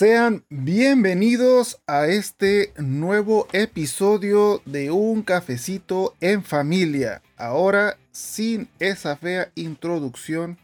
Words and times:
Sean 0.00 0.46
bienvenidos 0.48 1.82
a 1.86 2.06
este 2.06 2.72
nuevo 2.78 3.46
episodio 3.52 4.62
de 4.64 4.90
Un 4.90 5.20
cafecito 5.22 6.16
en 6.22 6.42
familia. 6.42 7.20
Ahora 7.36 7.98
sin 8.10 8.70
esa 8.78 9.18
fea 9.18 9.52
introducción 9.56 10.56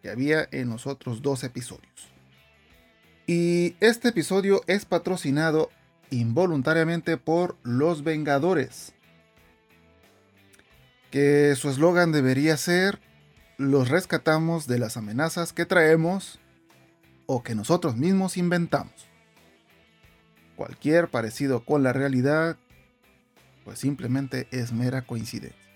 que 0.00 0.10
había 0.10 0.46
en 0.52 0.68
los 0.68 0.86
otros 0.86 1.22
dos 1.22 1.42
episodios. 1.42 2.08
Y 3.26 3.74
este 3.80 4.10
episodio 4.10 4.62
es 4.68 4.84
patrocinado 4.84 5.72
involuntariamente 6.10 7.16
por 7.16 7.56
Los 7.64 8.04
Vengadores. 8.04 8.94
Que 11.10 11.56
su 11.56 11.68
eslogan 11.68 12.12
debería 12.12 12.56
ser, 12.56 13.00
los 13.58 13.88
rescatamos 13.88 14.68
de 14.68 14.78
las 14.78 14.96
amenazas 14.96 15.52
que 15.52 15.66
traemos 15.66 16.38
o 17.26 17.42
que 17.42 17.54
nosotros 17.54 17.96
mismos 17.96 18.36
inventamos. 18.36 19.08
Cualquier 20.56 21.08
parecido 21.08 21.64
con 21.64 21.82
la 21.82 21.92
realidad, 21.92 22.56
pues 23.64 23.78
simplemente 23.78 24.48
es 24.50 24.72
mera 24.72 25.02
coincidencia. 25.02 25.66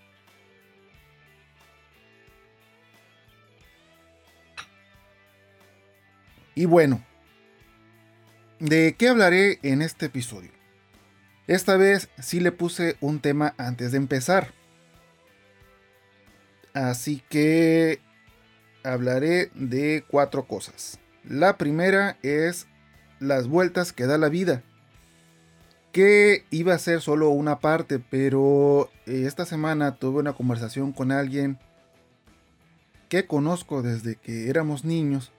Y 6.54 6.64
bueno, 6.66 7.04
¿de 8.58 8.94
qué 8.98 9.08
hablaré 9.08 9.58
en 9.62 9.82
este 9.82 10.06
episodio? 10.06 10.50
Esta 11.46 11.76
vez 11.76 12.10
sí 12.20 12.38
le 12.38 12.52
puse 12.52 12.96
un 13.00 13.20
tema 13.20 13.54
antes 13.58 13.92
de 13.92 13.98
empezar. 13.98 14.52
Así 16.74 17.22
que 17.28 18.00
hablaré 18.84 19.50
de 19.54 20.04
cuatro 20.08 20.46
cosas. 20.46 21.00
La 21.28 21.56
primera 21.56 22.16
es 22.22 22.66
las 23.18 23.48
vueltas 23.48 23.92
que 23.92 24.06
da 24.06 24.18
la 24.18 24.28
vida. 24.28 24.62
Que 25.92 26.44
iba 26.50 26.74
a 26.74 26.78
ser 26.78 27.00
solo 27.00 27.30
una 27.30 27.58
parte, 27.58 27.98
pero 27.98 28.90
eh, 29.06 29.24
esta 29.26 29.44
semana 29.44 29.96
tuve 29.96 30.20
una 30.20 30.32
conversación 30.32 30.92
con 30.92 31.12
alguien 31.12 31.58
que 33.08 33.26
conozco 33.26 33.82
desde 33.82 34.14
que 34.14 34.48
éramos 34.48 34.84
niños 34.84 35.32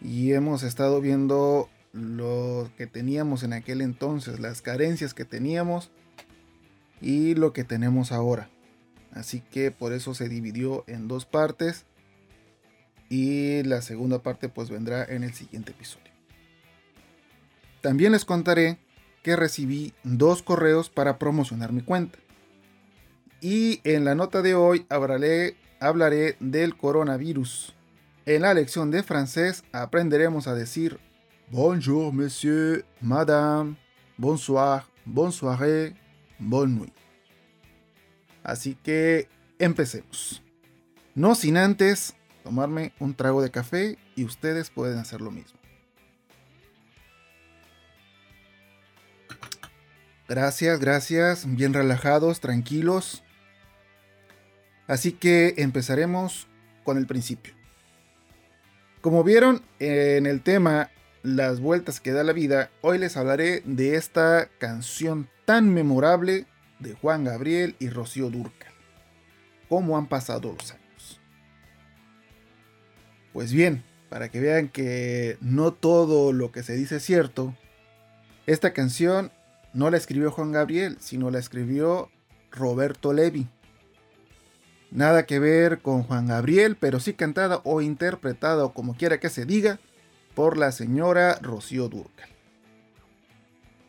y 0.00 0.32
hemos 0.32 0.62
estado 0.62 1.00
viendo 1.00 1.68
lo 1.92 2.70
que 2.76 2.86
teníamos 2.86 3.42
en 3.42 3.52
aquel 3.52 3.80
entonces, 3.80 4.38
las 4.38 4.62
carencias 4.62 5.12
que 5.12 5.24
teníamos 5.24 5.90
y 7.00 7.34
lo 7.34 7.52
que 7.52 7.64
tenemos 7.64 8.12
ahora. 8.12 8.48
Así 9.12 9.40
que 9.40 9.70
por 9.70 9.92
eso 9.92 10.14
se 10.14 10.28
dividió 10.28 10.84
en 10.86 11.08
dos 11.08 11.24
partes 11.26 11.86
y 13.08 13.62
la 13.62 13.82
segunda 13.82 14.20
parte 14.22 14.48
pues 14.48 14.70
vendrá 14.70 15.04
en 15.04 15.24
el 15.24 15.34
siguiente 15.34 15.72
episodio. 15.72 16.12
También 17.80 18.12
les 18.12 18.24
contaré 18.24 18.78
que 19.22 19.36
recibí 19.36 19.92
dos 20.02 20.42
correos 20.42 20.90
para 20.90 21.18
promocionar 21.18 21.72
mi 21.72 21.82
cuenta. 21.82 22.18
Y 23.40 23.80
en 23.84 24.04
la 24.04 24.14
nota 24.14 24.42
de 24.42 24.54
hoy 24.54 24.86
hablaré, 24.88 25.56
hablaré 25.78 26.36
del 26.40 26.76
coronavirus. 26.76 27.74
En 28.24 28.42
la 28.42 28.54
lección 28.54 28.90
de 28.90 29.02
francés 29.02 29.62
aprenderemos 29.72 30.48
a 30.48 30.54
decir 30.54 30.98
Bonjour 31.48 32.12
monsieur, 32.12 32.84
madame, 33.00 33.76
bonsoir, 34.16 34.84
bonsoiré, 35.04 35.94
bonne 36.40 36.74
nuit. 36.74 36.92
Así 38.42 38.74
que 38.74 39.28
empecemos. 39.60 40.42
No 41.14 41.36
sin 41.36 41.56
antes 41.56 42.16
tomarme 42.46 42.92
un 43.00 43.12
trago 43.12 43.42
de 43.42 43.50
café 43.50 43.98
y 44.14 44.24
ustedes 44.24 44.70
pueden 44.70 44.98
hacer 44.98 45.20
lo 45.20 45.32
mismo. 45.32 45.58
Gracias, 50.28 50.78
gracias, 50.78 51.44
bien 51.44 51.74
relajados, 51.74 52.38
tranquilos. 52.38 53.24
Así 54.86 55.10
que 55.10 55.54
empezaremos 55.56 56.46
con 56.84 56.98
el 56.98 57.08
principio. 57.08 57.52
Como 59.00 59.24
vieron 59.24 59.62
en 59.80 60.26
el 60.26 60.40
tema 60.40 60.90
Las 61.24 61.58
vueltas 61.58 61.98
que 61.98 62.12
da 62.12 62.22
la 62.22 62.32
vida, 62.32 62.70
hoy 62.80 62.98
les 62.98 63.16
hablaré 63.16 63.62
de 63.64 63.96
esta 63.96 64.48
canción 64.58 65.28
tan 65.46 65.74
memorable 65.74 66.46
de 66.78 66.94
Juan 66.94 67.24
Gabriel 67.24 67.74
y 67.80 67.90
Rocío 67.90 68.30
Durcal. 68.30 68.72
¿Cómo 69.68 69.98
han 69.98 70.06
pasado 70.06 70.54
los 70.56 70.70
años? 70.70 70.85
Pues 73.36 73.52
bien, 73.52 73.84
para 74.08 74.30
que 74.30 74.40
vean 74.40 74.68
que 74.68 75.36
no 75.42 75.70
todo 75.70 76.32
lo 76.32 76.52
que 76.52 76.62
se 76.62 76.74
dice 76.74 76.96
es 76.96 77.02
cierto, 77.02 77.54
esta 78.46 78.72
canción 78.72 79.30
no 79.74 79.90
la 79.90 79.98
escribió 79.98 80.30
Juan 80.30 80.52
Gabriel, 80.52 80.96
sino 81.00 81.30
la 81.30 81.38
escribió 81.38 82.10
Roberto 82.50 83.12
Levi. 83.12 83.46
Nada 84.90 85.26
que 85.26 85.38
ver 85.38 85.82
con 85.82 86.02
Juan 86.02 86.28
Gabriel, 86.28 86.78
pero 86.80 86.98
sí 86.98 87.12
cantada 87.12 87.60
o 87.64 87.82
interpretada 87.82 88.64
o 88.64 88.72
como 88.72 88.96
quiera 88.96 89.20
que 89.20 89.28
se 89.28 89.44
diga 89.44 89.80
por 90.34 90.56
la 90.56 90.72
señora 90.72 91.38
Rocío 91.42 91.90
Durcal. 91.90 92.30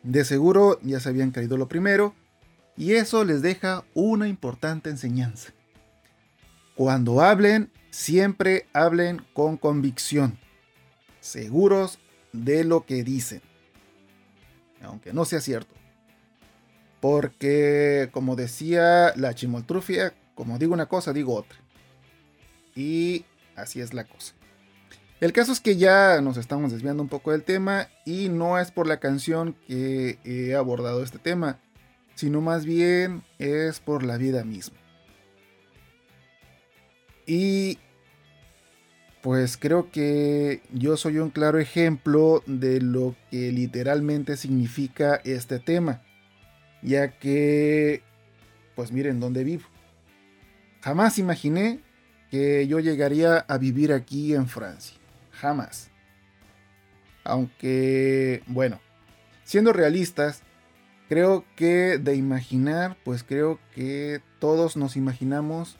De 0.02 0.26
seguro 0.26 0.78
ya 0.82 1.00
se 1.00 1.08
habían 1.08 1.30
caído 1.30 1.56
lo 1.56 1.68
primero, 1.68 2.14
y 2.76 2.96
eso 2.96 3.24
les 3.24 3.40
deja 3.40 3.86
una 3.94 4.28
importante 4.28 4.90
enseñanza. 4.90 5.54
Cuando 6.78 7.22
hablen, 7.22 7.72
siempre 7.90 8.68
hablen 8.72 9.20
con 9.32 9.56
convicción, 9.56 10.38
seguros 11.18 11.98
de 12.32 12.62
lo 12.62 12.86
que 12.86 13.02
dicen, 13.02 13.42
aunque 14.80 15.12
no 15.12 15.24
sea 15.24 15.40
cierto. 15.40 15.74
Porque, 17.00 18.10
como 18.12 18.36
decía 18.36 19.12
la 19.16 19.34
chimoltrufia, 19.34 20.14
como 20.36 20.56
digo 20.56 20.72
una 20.72 20.86
cosa, 20.86 21.12
digo 21.12 21.34
otra. 21.34 21.58
Y 22.76 23.24
así 23.56 23.80
es 23.80 23.92
la 23.92 24.04
cosa. 24.04 24.34
El 25.20 25.32
caso 25.32 25.50
es 25.50 25.58
que 25.58 25.74
ya 25.78 26.20
nos 26.20 26.36
estamos 26.36 26.70
desviando 26.70 27.02
un 27.02 27.08
poco 27.08 27.32
del 27.32 27.42
tema 27.42 27.88
y 28.04 28.28
no 28.28 28.56
es 28.56 28.70
por 28.70 28.86
la 28.86 29.00
canción 29.00 29.56
que 29.66 30.20
he 30.22 30.54
abordado 30.54 31.02
este 31.02 31.18
tema, 31.18 31.58
sino 32.14 32.40
más 32.40 32.64
bien 32.64 33.24
es 33.40 33.80
por 33.80 34.04
la 34.04 34.16
vida 34.16 34.44
misma. 34.44 34.78
Y 37.28 37.78
pues 39.20 39.58
creo 39.58 39.90
que 39.90 40.62
yo 40.72 40.96
soy 40.96 41.18
un 41.18 41.28
claro 41.28 41.58
ejemplo 41.58 42.42
de 42.46 42.80
lo 42.80 43.14
que 43.30 43.52
literalmente 43.52 44.38
significa 44.38 45.20
este 45.24 45.58
tema, 45.58 46.00
ya 46.80 47.18
que, 47.18 48.02
pues 48.74 48.92
miren 48.92 49.20
dónde 49.20 49.44
vivo. 49.44 49.64
Jamás 50.80 51.18
imaginé 51.18 51.80
que 52.30 52.66
yo 52.66 52.80
llegaría 52.80 53.36
a 53.36 53.58
vivir 53.58 53.92
aquí 53.92 54.34
en 54.34 54.48
Francia, 54.48 54.96
jamás. 55.32 55.90
Aunque, 57.24 58.42
bueno, 58.46 58.80
siendo 59.44 59.74
realistas, 59.74 60.44
creo 61.10 61.44
que 61.56 61.98
de 61.98 62.14
imaginar, 62.14 62.96
pues 63.04 63.22
creo 63.22 63.58
que 63.74 64.22
todos 64.38 64.78
nos 64.78 64.96
imaginamos 64.96 65.76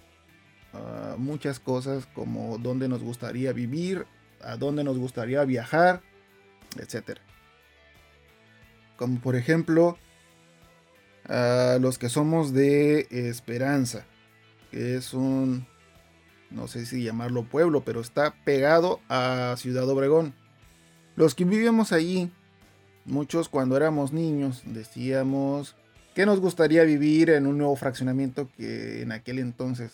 muchas 1.17 1.61
cosas 1.61 2.07
como 2.15 2.59
dónde 2.59 2.89
nos 2.89 3.03
gustaría 3.03 3.53
vivir, 3.53 4.07
a 4.43 4.57
dónde 4.57 4.85
nos 4.85 4.99
gustaría 4.99 5.45
viajar, 5.45 6.03
etc. 6.79 7.19
Como 8.97 9.21
por 9.21 9.37
ejemplo, 9.37 9.99
a 11.29 11.79
los 11.81 11.99
que 11.99 12.09
somos 12.09 12.53
de 12.53 13.07
Esperanza, 13.11 14.05
que 14.71 14.97
es 14.97 15.15
un, 15.15 15.67
no 16.51 16.69
sé 16.69 16.87
si 16.87 17.03
llamarlo 17.03 17.45
pueblo, 17.45 17.83
pero 17.85 18.01
está 18.01 18.35
pegado 18.45 19.01
a 19.09 19.55
Ciudad 19.59 19.89
Obregón. 19.89 20.35
Los 21.17 21.35
que 21.35 21.45
vivimos 21.45 21.93
allí, 21.93 22.31
muchos 23.05 23.49
cuando 23.49 23.77
éramos 23.77 24.13
niños 24.13 24.63
decíamos 24.67 25.77
que 26.15 26.27
nos 26.27 26.41
gustaría 26.41 26.83
vivir 26.85 27.31
en 27.31 27.47
un 27.47 27.59
nuevo 27.59 27.77
fraccionamiento 27.77 28.49
que 28.57 29.03
en 29.03 29.13
aquel 29.13 29.39
entonces 29.39 29.93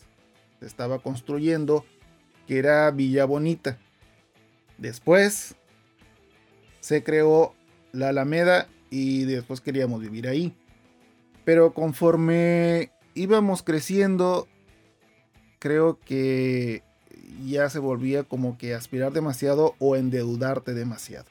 estaba 0.60 0.98
construyendo, 1.00 1.84
que 2.46 2.58
era 2.58 2.90
Villa 2.90 3.24
Bonita. 3.24 3.78
Después 4.78 5.56
se 6.80 7.02
creó 7.02 7.54
la 7.92 8.08
Alameda 8.08 8.68
y 8.90 9.24
después 9.24 9.60
queríamos 9.60 10.00
vivir 10.00 10.28
ahí. 10.28 10.54
Pero 11.44 11.74
conforme 11.74 12.90
íbamos 13.14 13.62
creciendo, 13.62 14.48
creo 15.58 15.98
que 15.98 16.82
ya 17.46 17.68
se 17.70 17.78
volvía 17.78 18.24
como 18.24 18.58
que 18.58 18.74
aspirar 18.74 19.12
demasiado 19.12 19.74
o 19.78 19.96
endeudarte 19.96 20.74
demasiado. 20.74 21.26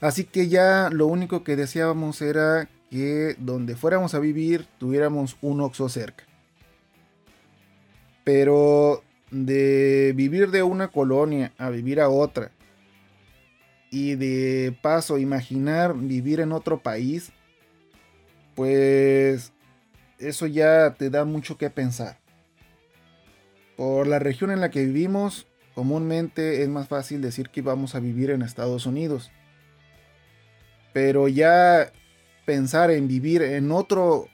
Así 0.00 0.24
que 0.24 0.48
ya 0.48 0.88
lo 0.90 1.06
único 1.06 1.44
que 1.44 1.56
deseábamos 1.56 2.22
era 2.22 2.68
que 2.90 3.36
donde 3.38 3.76
fuéramos 3.76 4.14
a 4.14 4.18
vivir 4.18 4.66
tuviéramos 4.78 5.36
un 5.40 5.60
Oxo 5.60 5.88
cerca. 5.88 6.24
Pero 8.24 9.02
de 9.30 10.12
vivir 10.16 10.50
de 10.50 10.62
una 10.62 10.88
colonia 10.88 11.52
a 11.58 11.70
vivir 11.70 12.00
a 12.00 12.08
otra, 12.08 12.50
y 13.90 14.14
de 14.14 14.76
paso 14.82 15.18
imaginar 15.18 15.96
vivir 15.96 16.40
en 16.40 16.52
otro 16.52 16.80
país, 16.80 17.32
pues 18.54 19.52
eso 20.18 20.46
ya 20.46 20.94
te 20.94 21.10
da 21.10 21.24
mucho 21.24 21.58
que 21.58 21.70
pensar. 21.70 22.18
Por 23.76 24.06
la 24.06 24.18
región 24.18 24.50
en 24.50 24.60
la 24.60 24.70
que 24.70 24.84
vivimos, 24.84 25.46
comúnmente 25.74 26.62
es 26.62 26.68
más 26.68 26.88
fácil 26.88 27.20
decir 27.20 27.48
que 27.50 27.62
vamos 27.62 27.94
a 27.94 28.00
vivir 28.00 28.30
en 28.30 28.42
Estados 28.42 28.86
Unidos. 28.86 29.32
Pero 30.92 31.28
ya 31.28 31.90
pensar 32.44 32.90
en 32.90 33.08
vivir 33.08 33.42
en 33.42 33.72
otro, 33.72 34.28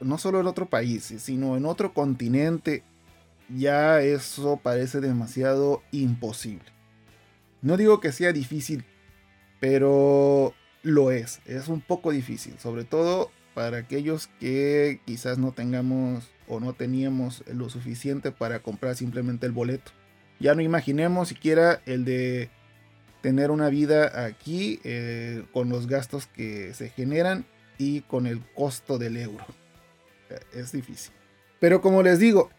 no 0.00 0.16
solo 0.18 0.40
en 0.40 0.46
otro 0.46 0.66
país, 0.66 1.12
sino 1.18 1.56
en 1.56 1.66
otro 1.66 1.92
continente, 1.92 2.84
ya 3.48 4.00
eso 4.00 4.60
parece 4.62 5.00
demasiado 5.00 5.82
imposible. 5.92 6.64
No 7.62 7.76
digo 7.76 8.00
que 8.00 8.12
sea 8.12 8.32
difícil, 8.32 8.84
pero 9.60 10.54
lo 10.82 11.10
es. 11.10 11.40
Es 11.46 11.68
un 11.68 11.80
poco 11.80 12.10
difícil, 12.10 12.58
sobre 12.58 12.84
todo 12.84 13.30
para 13.54 13.78
aquellos 13.78 14.26
que 14.40 15.00
quizás 15.06 15.38
no 15.38 15.52
tengamos 15.52 16.28
o 16.48 16.60
no 16.60 16.74
teníamos 16.74 17.44
lo 17.46 17.70
suficiente 17.70 18.32
para 18.32 18.60
comprar 18.60 18.96
simplemente 18.96 19.46
el 19.46 19.52
boleto. 19.52 19.92
Ya 20.40 20.54
no 20.54 20.60
imaginemos 20.60 21.28
siquiera 21.28 21.80
el 21.86 22.04
de 22.04 22.50
tener 23.22 23.50
una 23.50 23.70
vida 23.70 24.26
aquí 24.26 24.80
eh, 24.84 25.44
con 25.52 25.70
los 25.70 25.86
gastos 25.86 26.26
que 26.26 26.74
se 26.74 26.90
generan 26.90 27.46
y 27.78 28.02
con 28.02 28.26
el 28.26 28.42
costo 28.54 28.98
del 28.98 29.16
euro. 29.16 29.46
Eh, 30.28 30.40
es 30.52 30.72
difícil. 30.72 31.14
Pero 31.60 31.80
como 31.80 32.02
les 32.02 32.18
digo, 32.18 32.50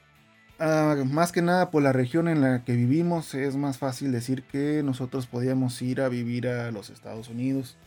ah, 0.60 0.96
más 1.06 1.31
que 1.31 1.42
nada 1.42 1.72
por 1.72 1.84
la 1.84 1.94
región 1.94 2.28
en 2.28 2.42
la 2.42 2.63
que 2.63 2.74
vivimos 2.74 3.34
es 3.34 3.56
más 3.56 3.78
fácil 3.78 4.12
decir 4.12 4.44
que 4.44 4.84
nosotros 4.84 5.28
podíamos 5.28 5.81
ir 5.81 6.02
a 6.02 6.10
vivir 6.10 6.48
a 6.48 6.72
los 6.72 6.90
Estados 6.90 7.30
Unidos 7.30 7.78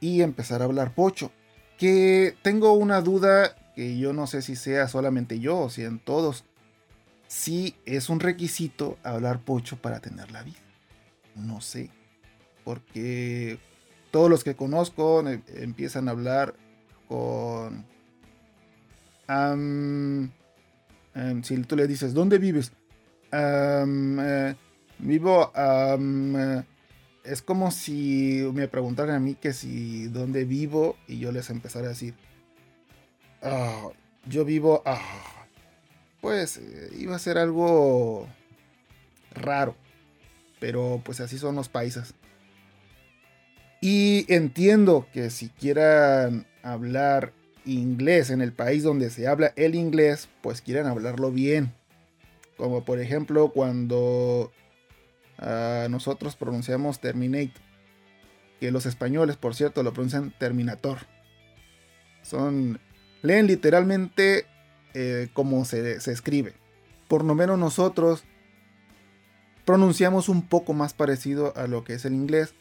y 0.00 0.22
empezar 0.22 0.62
a 0.62 0.66
hablar 0.66 0.94
pocho. 0.94 1.32
Que 1.78 2.34
tengo 2.42 2.72
una 2.72 3.00
duda 3.00 3.54
que 3.74 3.98
yo 3.98 4.12
no 4.12 4.26
sé 4.26 4.40
si 4.42 4.56
sea 4.56 4.88
solamente 4.88 5.38
yo 5.40 5.58
o 5.58 5.70
si 5.70 5.84
en 5.84 5.98
todos. 5.98 6.44
Si 7.28 7.76
es 7.84 8.08
un 8.08 8.20
requisito 8.20 8.98
hablar 9.02 9.40
pocho 9.40 9.76
para 9.76 10.00
tener 10.00 10.30
la 10.30 10.42
vida. 10.42 10.60
No 11.34 11.60
sé. 11.60 11.90
Porque 12.64 13.58
todos 14.10 14.30
los 14.30 14.44
que 14.44 14.56
conozco 14.56 15.28
eh, 15.28 15.42
empiezan 15.56 16.08
a 16.08 16.12
hablar 16.12 16.54
con... 17.08 17.84
si 21.42 21.62
tú 21.62 21.76
le 21.76 21.86
dices, 21.86 22.14
¿dónde 22.14 22.38
vives? 22.38 22.72
Eh, 23.32 24.54
vivo 24.98 25.52
es 27.26 27.42
como 27.42 27.70
si 27.70 28.48
me 28.54 28.68
preguntaran 28.68 29.16
a 29.16 29.20
mí 29.20 29.34
que 29.34 29.52
si 29.52 30.06
dónde 30.08 30.44
vivo 30.44 30.96
y 31.08 31.18
yo 31.18 31.32
les 31.32 31.50
empezara 31.50 31.86
a 31.86 31.90
decir, 31.90 32.14
ah, 33.42 33.88
yo 34.26 34.44
vivo, 34.44 34.82
ah, 34.86 35.46
pues 36.20 36.58
eh, 36.58 36.90
iba 36.98 37.16
a 37.16 37.20
ser 37.20 37.38
algo 37.38 38.28
raro, 39.32 39.76
pero 40.60 41.00
pues 41.04 41.20
así 41.20 41.38
son 41.38 41.56
los 41.56 41.68
paisas. 41.68 42.14
Y 43.80 44.32
entiendo 44.32 45.06
que 45.12 45.30
si 45.30 45.48
quieran 45.48 46.46
hablar 46.62 47.32
inglés 47.66 48.30
en 48.30 48.40
el 48.40 48.52
país 48.52 48.82
donde 48.82 49.10
se 49.10 49.26
habla 49.26 49.52
el 49.56 49.74
inglés, 49.74 50.28
pues 50.42 50.62
quieran 50.62 50.86
hablarlo 50.86 51.30
bien. 51.30 51.72
Como 52.56 52.84
por 52.84 53.00
ejemplo 53.00 53.50
cuando 53.52 54.50
nosotros 55.90 56.36
pronunciamos 56.36 57.00
Terminate. 57.00 57.52
Que 58.60 58.70
los 58.70 58.86
españoles, 58.86 59.36
por 59.36 59.54
cierto, 59.54 59.82
lo 59.82 59.92
pronuncian 59.92 60.32
Terminator. 60.38 60.98
Son. 62.22 62.80
Leen 63.22 63.46
literalmente 63.46 64.46
eh, 64.94 65.28
como 65.34 65.64
se, 65.64 66.00
se 66.00 66.12
escribe. 66.12 66.54
Por 67.08 67.24
lo 67.24 67.34
menos 67.34 67.58
nosotros 67.58 68.24
pronunciamos 69.64 70.28
un 70.28 70.42
poco 70.42 70.72
más 70.72 70.94
parecido 70.94 71.52
a 71.56 71.66
lo 71.66 71.84
que 71.84 71.94
es 71.94 72.04
el 72.04 72.14
inglés. 72.14 72.54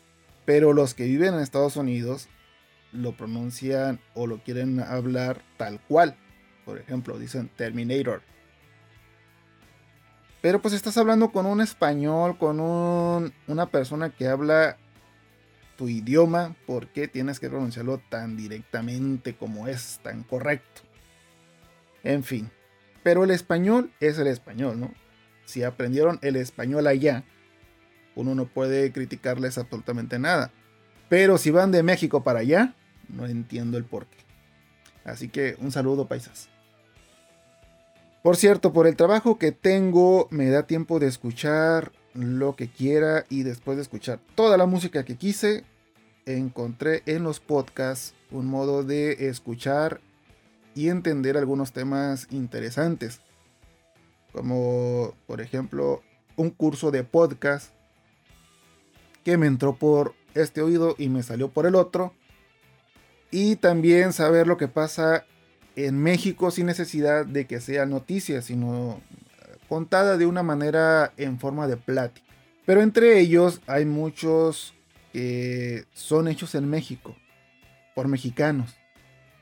Pero 0.43 0.73
los 0.73 0.93
que 0.93 1.05
viven 1.05 1.33
en 1.33 1.39
Estados 1.39 1.77
Unidos 1.77 2.27
lo 2.95 3.15
pronuncian 3.15 3.99
o 4.13 4.27
lo 4.27 4.39
quieren 4.43 4.79
hablar 4.79 5.41
tal 5.57 5.79
cual. 5.81 6.15
Por 6.65 6.79
ejemplo, 6.79 7.19
dicen 7.19 7.49
Terminator. 7.55 8.21
Pero 10.41 10.61
pues 10.61 10.73
estás 10.73 10.97
hablando 10.97 11.31
con 11.31 11.45
un 11.45 11.61
español, 11.61 12.37
con 12.37 12.59
una 12.59 13.65
persona 13.67 14.11
que 14.11 14.27
habla 14.27 14.77
tu 15.75 15.89
idioma, 15.89 16.55
¿por 16.65 16.87
qué 16.87 17.07
tienes 17.07 17.39
que 17.39 17.49
pronunciarlo 17.49 17.97
tan 18.09 18.37
directamente 18.37 19.35
como 19.35 19.67
es, 19.67 19.99
tan 20.03 20.23
correcto? 20.23 20.81
En 22.03 22.23
fin, 22.23 22.51
pero 23.03 23.23
el 23.23 23.31
español 23.31 23.91
es 23.99 24.19
el 24.19 24.27
español, 24.27 24.79
¿no? 24.79 24.93
Si 25.45 25.63
aprendieron 25.63 26.19
el 26.21 26.35
español 26.35 26.87
allá, 26.87 27.23
uno 28.15 28.35
no 28.35 28.45
puede 28.45 28.91
criticarles 28.91 29.57
absolutamente 29.57 30.19
nada. 30.19 30.51
Pero 31.09 31.37
si 31.37 31.51
van 31.51 31.71
de 31.71 31.83
México 31.83 32.23
para 32.23 32.39
allá, 32.39 32.75
no 33.09 33.25
entiendo 33.25 33.77
el 33.77 33.85
por 33.85 34.05
qué. 34.07 34.17
Así 35.03 35.29
que 35.29 35.55
un 35.59 35.71
saludo, 35.71 36.07
paisas. 36.07 36.49
Por 38.23 38.37
cierto, 38.37 38.73
por 38.73 38.87
el 38.87 38.95
trabajo 38.95 39.37
que 39.37 39.51
tengo, 39.51 40.27
me 40.31 40.49
da 40.49 40.65
tiempo 40.65 40.99
de 40.99 41.07
escuchar 41.07 41.91
lo 42.15 42.55
que 42.55 42.69
quiera 42.69 43.25
y 43.29 43.43
después 43.43 43.77
de 43.77 43.83
escuchar 43.83 44.19
toda 44.33 44.57
la 44.57 44.65
música 44.65 45.05
que 45.05 45.15
quise, 45.15 45.63
encontré 46.25 47.03
en 47.05 47.23
los 47.23 47.39
podcasts 47.39 48.15
un 48.31 48.47
modo 48.47 48.83
de 48.83 49.27
escuchar 49.29 50.01
y 50.73 50.89
entender 50.89 51.37
algunos 51.37 51.71
temas 51.71 52.27
interesantes. 52.31 53.21
Como 54.31 55.13
por 55.27 55.39
ejemplo 55.39 56.01
un 56.35 56.49
curso 56.49 56.91
de 56.91 57.03
podcast 57.03 57.71
que 59.23 59.37
me 59.37 59.47
entró 59.47 59.75
por 59.75 60.13
este 60.33 60.61
oído 60.61 60.95
y 60.97 61.09
me 61.09 61.23
salió 61.23 61.49
por 61.49 61.65
el 61.65 61.75
otro. 61.75 62.13
Y 63.35 63.57
también 63.57 64.13
saber 64.13 64.47
lo 64.47 64.55
que 64.55 64.69
pasa 64.69 65.25
en 65.75 66.01
México 66.01 66.51
sin 66.51 66.67
necesidad 66.67 67.25
de 67.25 67.45
que 67.47 67.59
sea 67.59 67.85
noticia, 67.85 68.41
sino 68.41 69.01
contada 69.67 70.15
de 70.15 70.25
una 70.25 70.41
manera 70.41 71.11
en 71.17 71.37
forma 71.37 71.67
de 71.67 71.75
plática. 71.75 72.25
Pero 72.65 72.81
entre 72.81 73.19
ellos 73.19 73.59
hay 73.67 73.83
muchos 73.83 74.73
que 75.11 75.83
son 75.93 76.29
hechos 76.29 76.55
en 76.55 76.69
México, 76.69 77.13
por 77.93 78.07
mexicanos, 78.07 78.73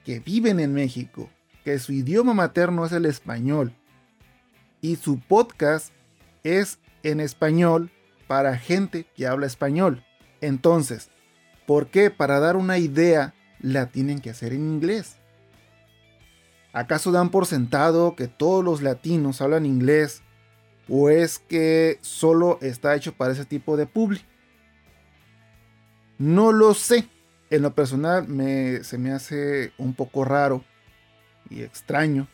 que 0.04 0.20
viven 0.20 0.60
en 0.60 0.74
México, 0.74 1.30
que 1.64 1.78
su 1.78 1.94
idioma 1.94 2.34
materno 2.34 2.88
es 2.88 2.94
el 2.94 3.06
español 3.06 3.76
y 4.82 4.96
su 4.96 5.20
podcast 5.20 5.94
es 6.44 6.80
en 7.04 7.20
español 7.20 7.92
para 8.26 8.58
gente 8.58 9.06
que 9.16 9.28
habla 9.28 9.46
español. 9.46 10.04
Entonces, 10.42 11.12
¿por 11.68 11.92
qué 11.92 12.10
para 12.10 12.40
dar 12.40 12.56
una 12.56 12.80
idea 12.80 13.36
la 13.64 13.88
tienen 13.88 14.20
que 14.20 14.30
hacer 14.30 14.54
en 14.54 14.62
inglés? 14.62 15.18
¿Acaso 16.74 17.12
dan 17.12 17.30
por 17.30 17.48
sentado 17.48 18.16
que 18.16 18.28
todos 18.28 18.64
los 18.64 18.84
latinos 18.84 19.42
hablan 19.42 19.66
inglés? 19.66 20.22
¿O 20.90 21.10
es 21.10 21.40
que 21.40 21.98
solo 22.02 22.60
está 22.62 22.96
hecho 22.96 23.14
para 23.14 23.34
ese 23.34 23.46
tipo 23.46 23.78
de 23.78 23.88
público? 23.88 24.26
No 26.18 26.52
lo 26.52 26.74
sé. 26.74 27.08
En 27.50 27.62
lo 27.62 27.74
personal 27.76 28.26
se 28.84 28.98
me 28.98 29.12
hace 29.12 29.72
un 29.78 29.94
poco 29.94 30.26
raro 30.26 30.64
y 31.50 31.62
extraño. 31.62 32.28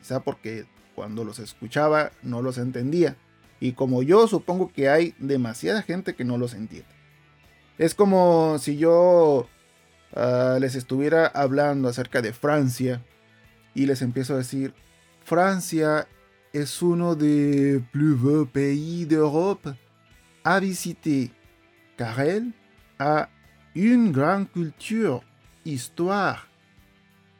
Quizá 0.00 0.20
porque 0.20 0.66
cuando 0.94 1.24
los 1.24 1.38
escuchaba 1.38 2.10
no 2.22 2.42
los 2.42 2.58
entendía. 2.58 3.16
Y 3.60 3.72
como 3.72 4.02
yo 4.02 4.26
supongo 4.26 4.72
que 4.72 4.88
hay 4.88 5.14
demasiada 5.18 5.82
gente 5.82 6.14
que 6.14 6.24
no 6.24 6.36
los 6.36 6.54
entiende. 6.54 6.88
Es 7.78 7.94
como 7.94 8.58
si 8.58 8.76
yo 8.76 9.48
ah, 10.14 10.58
les 10.60 10.74
estuviera 10.74 11.26
hablando 11.26 11.88
acerca 11.88 12.22
de 12.22 12.32
Francia 12.32 13.02
y 13.74 13.86
les 13.86 14.02
empiezo 14.02 14.34
a 14.34 14.38
decir, 14.38 14.74
Francia 15.24 16.08
es 16.52 16.82
uno 16.82 17.14
des 17.14 17.80
plus 17.92 18.14
beaux 18.14 18.46
pays 18.46 19.06
d'Europe 19.06 19.68
à 20.42 20.58
visiter, 20.58 21.30
car 21.96 22.20
elle 22.20 22.50
a 22.98 23.28
une 23.74 24.10
grande 24.10 24.50
culture, 24.50 25.22
histoire, 25.64 26.48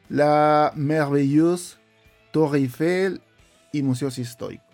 la 0.09 0.71
merveilleuse 0.75 1.77
Torre 2.31 2.55
Eiffel 2.55 3.21
y 3.73 3.81
museos 3.83 4.17
históricos. 4.17 4.65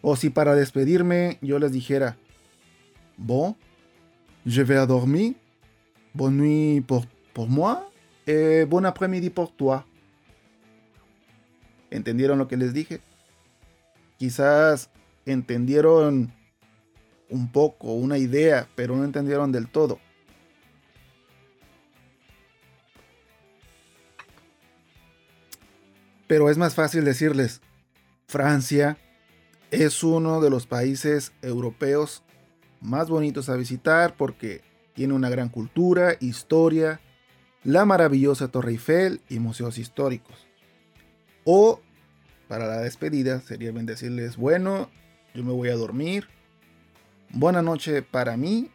O 0.00 0.16
si 0.16 0.30
para 0.30 0.54
despedirme 0.54 1.38
yo 1.40 1.58
les 1.58 1.72
dijera, 1.72 2.16
bon, 3.16 3.56
je 4.46 4.62
vais 4.62 4.86
dormir, 4.86 5.34
bonne 6.18 6.36
nuit 6.36 6.80
pour, 6.80 7.48
moi, 7.48 7.88
eh, 8.26 8.66
bon 8.68 8.84
après-midi 8.84 9.30
pour 9.30 9.52
toi. 9.52 9.86
¿Entendieron 11.92 12.38
lo 12.38 12.48
que 12.48 12.56
les 12.56 12.74
dije? 12.74 13.00
Quizás 14.18 14.90
entendieron 15.26 16.32
un 17.30 17.52
poco, 17.52 17.92
una 17.92 18.18
idea, 18.18 18.68
pero 18.74 18.96
no 18.96 19.04
entendieron 19.04 19.52
del 19.52 19.68
todo. 19.68 20.00
Pero 26.26 26.50
es 26.50 26.58
más 26.58 26.74
fácil 26.74 27.04
decirles, 27.04 27.62
Francia 28.26 28.98
es 29.70 30.02
uno 30.02 30.40
de 30.40 30.50
los 30.50 30.66
países 30.66 31.32
europeos 31.42 32.24
más 32.80 33.08
bonitos 33.08 33.48
a 33.48 33.56
visitar 33.56 34.14
porque 34.16 34.67
tiene 34.98 35.14
una 35.14 35.30
gran 35.30 35.48
cultura, 35.48 36.16
historia, 36.18 37.00
la 37.62 37.84
maravillosa 37.84 38.48
Torre 38.48 38.72
Eiffel 38.72 39.20
y 39.28 39.38
museos 39.38 39.78
históricos. 39.78 40.48
O 41.44 41.80
para 42.48 42.66
la 42.66 42.80
despedida 42.80 43.40
sería 43.40 43.70
bien 43.70 43.86
decirles, 43.86 44.36
bueno, 44.36 44.90
yo 45.34 45.44
me 45.44 45.52
voy 45.52 45.68
a 45.68 45.76
dormir. 45.76 46.26
Buena 47.30 47.62
noche 47.62 48.02
para 48.02 48.36
mí 48.36 48.72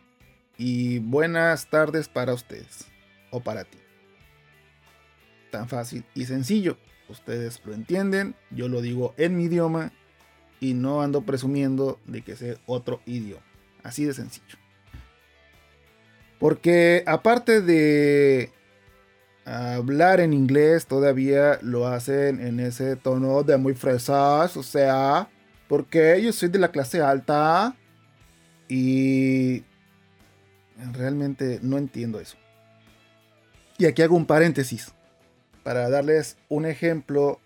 y 0.58 1.00
buenas 1.00 1.70
tardes 1.70 2.08
para 2.08 2.34
ustedes 2.34 2.86
o 3.30 3.42
para 3.42 3.66
ti. 3.66 3.80
Tan 5.52 5.68
fácil 5.68 6.06
y 6.16 6.24
sencillo. 6.24 6.78
Ustedes 7.10 7.62
lo 7.66 7.74
entienden, 7.74 8.34
yo 8.50 8.70
lo 8.70 8.82
digo 8.82 9.14
en 9.18 9.36
mi 9.36 9.44
idioma 9.44 9.92
y 10.62 10.74
no 10.74 11.02
ando 11.02 11.24
presumiendo 11.24 12.00
de 12.06 12.22
que 12.22 12.38
sé 12.38 12.60
otro 12.66 13.02
idioma. 13.06 13.44
Así 13.84 14.06
de 14.06 14.14
sencillo. 14.14 14.63
Porque 16.44 17.06
aparte 17.08 17.62
de 17.62 18.52
hablar 19.46 20.20
en 20.20 20.34
inglés, 20.34 20.88
todavía 20.88 21.58
lo 21.62 21.88
hacen 21.88 22.46
en 22.46 22.60
ese 22.60 22.98
tono 22.98 23.44
de 23.44 23.56
muy 23.56 23.76
fresas, 23.76 24.58
o 24.58 24.62
sea, 24.62 25.30
porque 25.70 26.22
yo 26.22 26.34
soy 26.34 26.50
de 26.50 26.60
la 26.60 26.68
clase 26.68 27.00
alta 27.00 27.78
y 28.68 29.64
realmente 30.92 31.60
no 31.62 31.78
entiendo 31.78 32.20
eso. 32.20 32.36
Y 33.78 33.86
aquí 33.86 34.02
hago 34.02 34.18
un 34.18 34.26
paréntesis 34.26 34.92
para 35.64 35.90
darles 35.90 36.36
un 36.50 36.66
ejemplo 36.66 37.40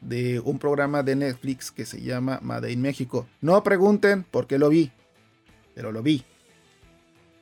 de 0.00 0.38
un 0.38 0.60
programa 0.60 1.02
de 1.02 1.16
Netflix 1.16 1.72
que 1.72 1.84
se 1.84 2.00
llama 2.02 2.38
Made 2.40 2.70
in 2.70 2.82
México. 2.82 3.26
No 3.40 3.60
pregunten 3.64 4.22
por 4.22 4.46
qué 4.46 4.58
lo 4.58 4.68
vi, 4.68 4.92
pero 5.74 5.90
lo 5.90 6.04
vi. 6.04 6.24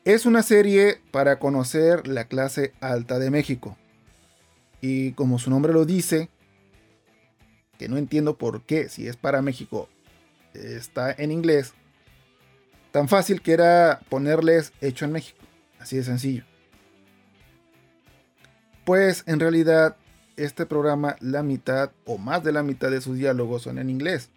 Es 0.06 0.24
una 0.24 0.44
serie 0.44 1.00
para 1.10 1.40
conocer 1.40 2.06
la 2.06 2.28
clase 2.28 2.72
alta 2.80 3.18
de 3.18 3.32
México. 3.32 3.76
Y 4.80 5.10
como 5.14 5.40
su 5.40 5.50
nombre 5.50 5.72
lo 5.72 5.84
dice, 5.84 6.30
que 7.76 7.88
no 7.88 7.96
entiendo 7.96 8.38
por 8.38 8.62
qué, 8.62 8.88
si 8.88 9.08
es 9.08 9.16
para 9.16 9.42
México, 9.42 9.88
está 10.54 11.10
en 11.10 11.32
inglés, 11.32 11.74
tan 12.92 13.08
fácil 13.08 13.42
que 13.42 13.50
era 13.50 14.00
ponerles 14.08 14.72
hecho 14.80 15.04
en 15.06 15.10
México. 15.10 15.40
Así 15.80 15.96
de 15.96 16.04
sencillo. 16.04 16.44
Pues 18.84 19.24
en 19.26 19.40
realidad 19.40 19.96
este 20.36 20.66
programa 20.66 21.16
la 21.18 21.42
mitad 21.42 21.90
o 22.04 22.16
más 22.16 22.44
de 22.44 22.52
la 22.52 22.62
mitad 22.62 22.92
de 22.92 23.00
sus 23.00 23.16
diálogos 23.16 23.62
son 23.62 23.76
en 23.78 23.90
inglés. 23.90 24.30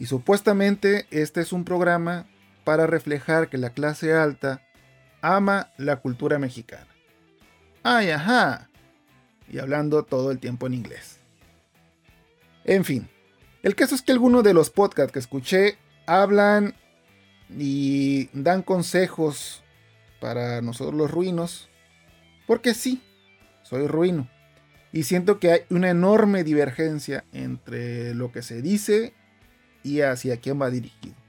Y 0.00 0.06
supuestamente 0.06 1.06
este 1.12 1.42
es 1.42 1.52
un 1.52 1.64
programa 1.64 2.26
para 2.64 2.86
reflejar 2.86 3.48
que 3.48 3.58
la 3.58 3.70
clase 3.70 4.12
alta 4.14 4.62
ama 5.22 5.70
la 5.76 5.96
cultura 5.96 6.38
mexicana. 6.38 6.88
¡Ay, 7.82 8.10
ajá! 8.10 8.68
Y 9.48 9.58
hablando 9.58 10.04
todo 10.04 10.30
el 10.30 10.38
tiempo 10.38 10.66
en 10.66 10.74
inglés. 10.74 11.18
En 12.64 12.84
fin, 12.84 13.08
el 13.62 13.74
caso 13.74 13.94
es 13.94 14.02
que 14.02 14.12
algunos 14.12 14.42
de 14.42 14.54
los 14.54 14.70
podcasts 14.70 15.12
que 15.12 15.18
escuché 15.18 15.78
hablan 16.06 16.74
y 17.50 18.28
dan 18.32 18.62
consejos 18.62 19.62
para 20.20 20.62
nosotros 20.62 20.94
los 20.94 21.10
ruinos. 21.10 21.68
Porque 22.46 22.74
sí, 22.74 23.02
soy 23.62 23.86
ruino. 23.86 24.28
Y 24.92 25.04
siento 25.04 25.40
que 25.40 25.50
hay 25.50 25.60
una 25.70 25.90
enorme 25.90 26.44
divergencia 26.44 27.24
entre 27.32 28.14
lo 28.14 28.32
que 28.32 28.42
se 28.42 28.62
dice 28.62 29.12
y 29.82 30.00
hacia 30.00 30.38
quién 30.38 30.60
va 30.60 30.70
dirigido. 30.70 31.23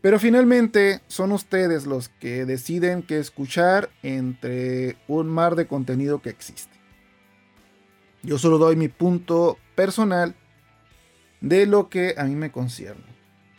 Pero 0.00 0.18
finalmente 0.18 1.02
son 1.08 1.32
ustedes 1.32 1.86
los 1.86 2.08
que 2.08 2.46
deciden 2.46 3.02
qué 3.02 3.18
escuchar 3.18 3.90
entre 4.02 4.96
un 5.08 5.28
mar 5.28 5.56
de 5.56 5.66
contenido 5.66 6.22
que 6.22 6.30
existe. 6.30 6.78
Yo 8.22 8.38
solo 8.38 8.58
doy 8.58 8.76
mi 8.76 8.88
punto 8.88 9.58
personal 9.74 10.34
de 11.40 11.66
lo 11.66 11.88
que 11.88 12.14
a 12.16 12.24
mí 12.24 12.34
me 12.34 12.50
concierne. 12.50 13.04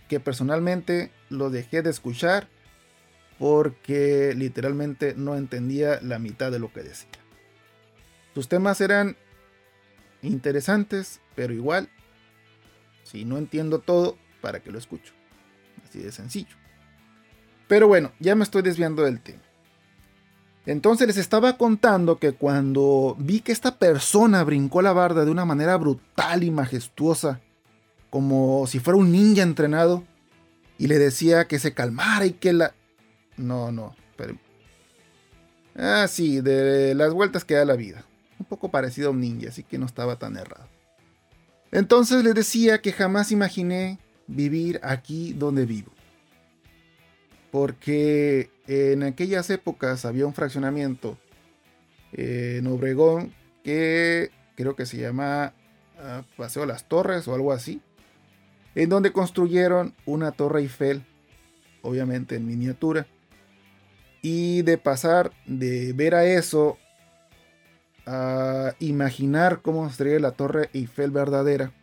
Que 0.08 0.20
personalmente 0.20 1.12
lo 1.30 1.50
dejé 1.50 1.84
de 1.84 1.92
escuchar 1.92 2.48
porque 3.38 4.34
literalmente 4.36 5.14
no 5.16 5.36
entendía 5.36 6.00
la 6.02 6.20
mitad 6.20 6.52
de 6.52 6.60
lo 6.60 6.72
que 6.74 6.82
decía. 6.82 7.10
Sus 8.34 8.48
temas 8.48 8.82
eran 8.82 9.16
interesantes, 10.22 11.22
pero 11.36 11.54
igual, 11.54 11.90
si 13.04 13.26
no 13.26 13.38
entiendo 13.38 13.80
todo, 13.80 14.18
¿para 14.42 14.60
que 14.60 14.72
lo 14.72 14.78
escucho? 14.78 15.14
Así 15.92 16.00
de 16.00 16.14
sencillo. 16.14 16.56
Pero 17.68 17.90
bueno, 17.90 18.14
ya 18.20 18.34
me 18.34 18.46
estoy 18.46 18.62
desviando 18.62 19.04
del 19.04 19.20
tema. 19.20 19.42
Entonces 20.66 21.06
les 21.06 21.18
estaba 21.18 21.58
contando 21.58 22.18
que 22.18 22.32
cuando 22.32 23.18
vi 23.20 23.42
que 23.42 23.52
esta 23.52 23.76
persona 23.76 24.46
brincó 24.46 24.82
la 24.82 24.94
barda 24.94 25.26
de 25.26 25.32
una 25.32 25.44
manera 25.44 25.76
brutal 25.76 26.44
y 26.44 26.52
majestuosa, 26.52 27.42
como 28.10 28.68
si 28.68 28.80
fuera 28.80 28.98
un 28.98 29.12
ninja 29.12 29.42
entrenado, 29.42 30.06
y 30.78 30.88
le 30.88 30.98
decía 30.98 31.50
que 31.50 31.60
se 31.60 31.74
calmara 31.74 32.26
y 32.26 32.32
que 32.32 32.54
la... 32.54 32.74
No, 33.36 33.74
no, 33.74 33.94
pero... 34.16 34.38
Ah, 35.76 36.08
sí, 36.08 36.40
de 36.40 36.96
las 36.96 37.14
vueltas 37.14 37.44
que 37.44 37.56
da 37.56 37.66
la 37.66 37.76
vida 37.76 38.06
un 38.40 38.46
poco 38.46 38.72
parecido 38.72 39.10
a 39.10 39.12
un 39.12 39.20
ninja, 39.20 39.50
así 39.50 39.64
que 39.64 39.78
no 39.78 39.86
estaba 39.86 40.16
tan 40.16 40.38
errado. 40.38 40.70
Entonces 41.74 42.24
le 42.24 42.34
decía 42.34 42.82
que 42.82 42.94
jamás 42.94 43.34
imaginé 43.34 44.00
vivir 44.36 44.80
aquí 44.84 45.34
donde 45.34 45.66
vivo. 45.66 45.92
Porque 47.52 48.50
en 48.68 49.04
aquellas 49.04 49.50
épocas 49.50 50.06
había 50.06 50.26
un 50.26 50.34
fraccionamiento 50.34 51.18
en 52.14 52.66
Obregón 52.68 53.34
que 53.64 54.32
creo 54.56 54.76
que 54.76 54.86
se 54.86 54.98
llama 54.98 55.54
ah, 56.00 56.24
Paseo 56.38 56.66
Las 56.66 56.88
Torres 56.88 57.28
o 57.28 57.36
algo 57.36 57.52
así. 57.52 57.82
En 58.74 58.90
donde 58.90 59.12
construyeron 59.12 59.94
una 60.06 60.32
torre 60.32 60.62
Eiffel, 60.62 61.04
obviamente 61.82 62.36
en 62.36 62.48
miniatura. 62.48 63.06
Y 64.22 64.62
de 64.62 64.78
pasar 64.78 65.32
de 65.46 65.94
ver 65.94 66.16
a 66.16 66.26
eso 66.26 66.78
a 68.06 68.76
imaginar 68.80 69.62
cómo 69.62 69.90
sería 69.90 70.20
la 70.20 70.32
torre 70.32 70.70
Eiffel 70.74 71.12
verdadera. 71.12 71.74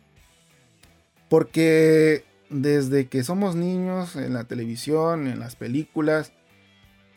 Porque 1.29 2.23
desde 2.49 3.07
que 3.07 3.23
somos 3.23 3.55
niños 3.55 4.15
en 4.15 4.33
la 4.33 4.43
televisión, 4.45 5.27
en 5.27 5.39
las 5.39 5.55
películas, 5.55 6.33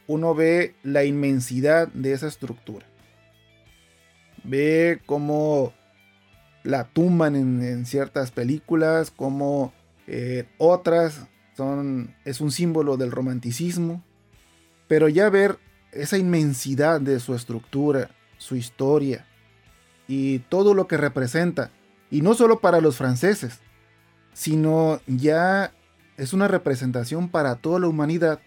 uno 0.06 0.34
ve 0.34 0.74
la 0.82 1.04
inmensidad 1.04 1.88
de 1.88 2.12
esa 2.12 2.28
estructura. 2.28 2.86
Ve 4.44 5.00
cómo 5.06 5.72
la 6.64 6.84
tumban 6.84 7.36
en, 7.36 7.86
ciertas 7.86 8.30
películas, 8.30 9.10
como 9.10 9.72
eh, 10.06 10.48
otras 10.58 11.26
son, 11.56 12.14
es 12.24 12.40
un 12.40 12.50
símbolo 12.50 12.96
del 12.96 13.10
romanticismo. 13.10 14.04
Pero 14.88 15.08
ya 15.08 15.30
ver 15.30 15.58
esa 15.92 16.18
inmensidad 16.18 17.00
de 17.00 17.20
su 17.20 17.34
estructura, 17.34 18.10
su 18.36 18.56
historia 18.56 19.26
y 20.08 20.40
todo 20.40 20.74
lo 20.74 20.88
que 20.88 20.96
representa. 20.96 21.70
Y 22.10 22.20
no 22.20 22.34
solo 22.34 22.60
para 22.60 22.80
los 22.80 22.96
franceses, 22.96 23.60
sino 24.32 25.00
ya 25.06 25.72
es 26.16 26.32
una 26.32 26.48
representación 26.48 27.28
para 27.28 27.56
toda 27.56 27.80
la 27.80 27.88
humanidad. 27.88 28.40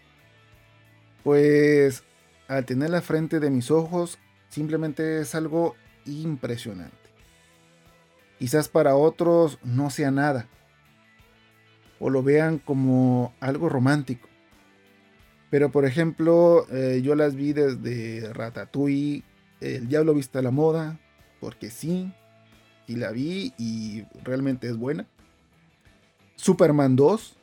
Pues 1.24 2.04
al 2.48 2.66
tenerla 2.66 3.02
frente 3.02 3.40
de 3.40 3.50
mis 3.50 3.72
ojos, 3.72 4.20
simplemente 4.50 5.22
es 5.22 5.36
algo 5.36 5.76
impresionante. 6.06 6.96
Quizás 8.40 8.70
para 8.70 8.96
otros 8.96 9.60
no 9.64 9.90
sea 9.90 10.12
nada, 10.12 10.48
o 12.00 12.10
lo 12.10 12.22
vean 12.22 12.60
como 12.60 13.34
algo 13.40 13.70
romántico. 13.70 14.28
Pero 15.50 15.72
por 15.72 15.86
ejemplo, 15.86 16.68
eh, 16.72 17.02
yo 17.04 17.16
las 17.16 17.36
vi 17.36 17.54
desde 17.54 18.34
Ratatouille, 18.34 19.24
el 19.62 19.88
Diablo 19.88 20.14
Vista 20.14 20.40
a 20.40 20.42
la 20.42 20.52
Moda, 20.52 21.00
porque 21.40 21.70
sí, 21.70 22.12
y 22.88 22.98
la 22.98 23.12
vi 23.12 23.54
y 23.58 24.04
realmente 24.24 24.68
es 24.68 24.78
buena. 24.78 25.08
Superman 26.36 26.96
2, 26.96 27.38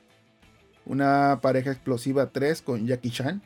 una 0.87 1.41
pareja 1.43 1.71
explosiva 1.71 2.31
3 2.31 2.63
con 2.63 2.87
Jackie 2.87 3.11
Chan. 3.11 3.43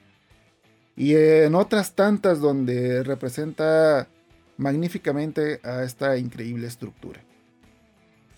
Y 0.97 1.15
en 1.15 1.55
otras 1.55 1.95
tantas 1.95 2.41
donde 2.41 3.03
representa 3.03 4.09
magníficamente 4.57 5.61
a 5.62 5.83
esta 5.83 6.17
increíble 6.17 6.67
estructura. 6.67 7.23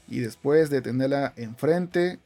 Y 0.09 0.21
después 0.21 0.71
de 0.71 0.83
tenerla 0.83 1.33
enfrente, 1.37 2.19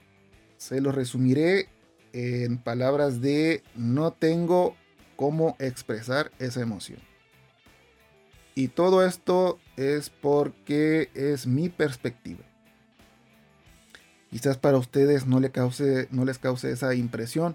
se 0.57 0.81
lo 0.81 0.93
resumiré 0.93 1.69
en 2.13 2.59
palabras 2.59 3.21
de 3.21 3.63
no 3.75 4.13
tengo 4.13 4.77
cómo 5.17 5.57
expresar 5.59 6.31
esa 6.39 6.61
emoción. 6.61 7.01
Y 8.55 8.69
todo 8.69 9.05
esto 9.05 9.59
es 9.77 10.11
porque 10.11 11.11
es 11.15 11.47
mi 11.47 11.69
perspectiva. 11.69 12.45
Quizás 14.33 14.57
para 14.57 14.79
ustedes 14.79 15.27
no, 15.27 15.41
les 15.41 15.51
cause 15.51 16.71
esa 16.73 16.95
impresión, 16.95 17.55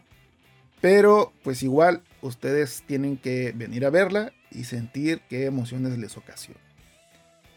pero 0.79 1.33
pues 1.43 1.63
igual 1.63 2.03
ustedes 2.21 2.83
tienen 2.85 3.17
que 3.17 3.51
venir 3.51 3.83
a 3.83 3.89
verla 3.89 4.31
y 4.51 4.65
sentir 4.65 5.23
qué 5.27 5.45
emociones 5.45 5.97
les 5.97 6.15
ocasiona. 6.17 6.61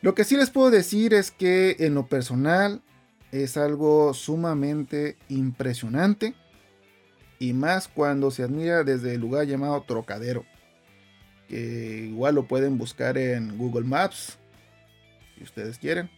Lo 0.01 0.15
que 0.15 0.25
sí 0.25 0.39
les 0.39 0.49
puedo 0.49 0.71
decir 0.71 1.13
es 1.13 1.31
que 1.31 1.77
en 1.81 1.93
lo 1.93 2.07
personal 2.07 2.81
es 3.31 3.59
algo 3.59 4.15
sumamente 4.15 5.19
impresionante 5.29 6.33
y 7.39 7.53
más 7.53 7.89
cuando 7.89 8.31
se 8.31 8.45
admira 8.45 8.85
desde 8.85 9.17
el 9.17 9.21
lugar 9.21 9.47
llamado 9.47 9.83
Trocadero, 9.83 10.47
que 11.47 12.07
igual 12.09 12.37
lo 12.37 12.49
pueden 12.49 12.79
buscar 12.79 13.19
en 13.19 13.59
Google 13.59 13.87
Maps 13.87 14.39
si 15.37 15.45
ustedes 15.45 15.77
quieren. 15.77 16.09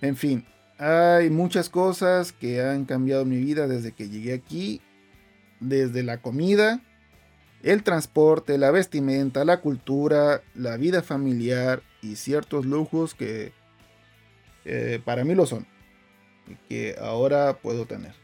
En 0.00 0.14
fin, 0.14 0.46
hay 0.78 1.30
muchas 1.30 1.70
cosas 1.70 2.32
que 2.32 2.62
han 2.62 2.84
cambiado 2.84 3.24
mi 3.24 3.38
vida 3.38 3.66
desde 3.66 3.92
que 3.92 4.08
llegué 4.08 4.34
aquí, 4.34 4.82
desde 5.60 6.02
la 6.02 6.18
comida, 6.18 6.80
el 7.62 7.82
transporte, 7.82 8.58
la 8.58 8.70
vestimenta, 8.70 9.44
la 9.44 9.60
cultura, 9.60 10.42
la 10.54 10.76
vida 10.76 11.02
familiar 11.02 11.82
y 12.02 12.16
ciertos 12.16 12.66
lujos 12.66 13.14
que 13.14 13.52
eh, 14.64 15.00
para 15.04 15.24
mí 15.24 15.34
lo 15.34 15.46
son 15.46 15.66
y 16.46 16.54
que 16.68 16.96
ahora 17.00 17.58
puedo 17.58 17.86
tener. 17.86 18.14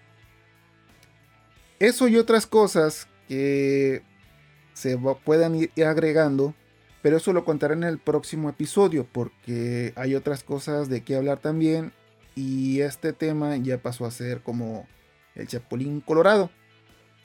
Eso 1.78 2.06
y 2.06 2.16
otras 2.16 2.46
cosas 2.46 3.08
que 3.28 4.02
se 4.74 4.98
puedan 5.24 5.54
ir 5.54 5.70
agregando, 5.84 6.54
pero 7.00 7.16
eso 7.16 7.32
lo 7.32 7.44
contaré 7.44 7.74
en 7.74 7.84
el 7.84 7.98
próximo 7.98 8.50
episodio 8.50 9.06
porque 9.10 9.92
hay 9.96 10.14
otras 10.14 10.44
cosas 10.44 10.88
de 10.88 11.02
qué 11.02 11.16
hablar 11.16 11.38
también 11.38 11.92
y 12.34 12.80
este 12.80 13.12
tema 13.12 13.56
ya 13.56 13.78
pasó 13.78 14.06
a 14.06 14.10
ser 14.10 14.40
como 14.40 14.86
el 15.34 15.46
chapulín 15.46 16.00
colorado. 16.00 16.50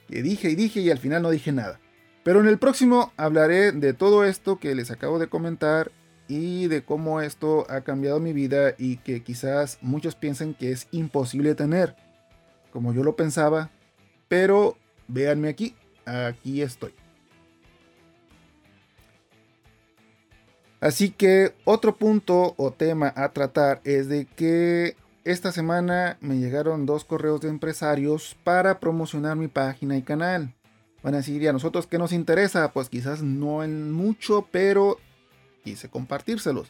Que 0.08 0.22
dije 0.22 0.50
y 0.50 0.56
dije 0.56 0.80
y 0.80 0.90
al 0.90 1.00
final 1.00 1.22
no 1.22 1.30
dije 1.30 1.52
nada. 1.52 1.80
Pero 2.24 2.40
en 2.40 2.48
el 2.48 2.58
próximo 2.58 3.14
hablaré 3.18 3.72
de 3.72 3.94
todo 3.94 4.26
esto 4.26 4.60
que 4.60 4.76
les 4.76 4.92
acabo 4.92 5.20
de 5.20 5.28
comentar 5.28 5.92
y 6.28 6.68
de 6.68 6.84
cómo 6.84 7.22
esto 7.22 7.66
ha 7.70 7.82
cambiado 7.82 8.20
mi 8.20 8.34
vida 8.34 8.74
y 8.78 8.98
que 8.98 9.24
quizás 9.24 9.78
muchos 9.82 10.16
piensen 10.16 10.54
que 10.54 10.72
es 10.72 10.88
imposible 10.92 11.56
tener, 11.56 11.96
como 12.72 12.94
yo 12.94 13.04
lo 13.04 13.16
pensaba, 13.16 13.70
pero 14.28 14.78
véanme 15.08 15.48
aquí, 15.48 15.76
aquí 16.06 16.62
estoy. 16.62 16.94
Así 20.80 21.10
que 21.10 21.54
otro 21.66 21.96
punto 21.96 22.54
o 22.58 22.72
tema 22.72 23.12
a 23.16 23.30
tratar 23.30 23.82
es 23.84 24.08
de 24.08 24.26
que 24.26 24.96
esta 25.24 25.52
semana 25.52 26.18
me 26.22 26.38
llegaron 26.38 26.86
dos 26.86 27.04
correos 27.04 27.42
de 27.42 27.50
empresarios 27.50 28.38
para 28.44 28.80
promocionar 28.80 29.36
mi 29.36 29.48
página 29.48 29.98
y 29.98 30.04
canal. 30.04 30.54
Van 31.04 31.16
a 31.16 31.18
decir, 31.18 31.42
¿y 31.42 31.48
a 31.48 31.54
nosotros 31.54 31.88
qué 31.88 31.98
nos 31.98 32.14
interesa? 32.14 32.72
Pues 32.72 32.90
quizás 32.90 33.24
no 33.24 33.64
en 33.64 33.92
mucho, 33.92 34.48
pero 34.52 34.98
quise 35.64 35.90
compartírselos. 35.90 36.70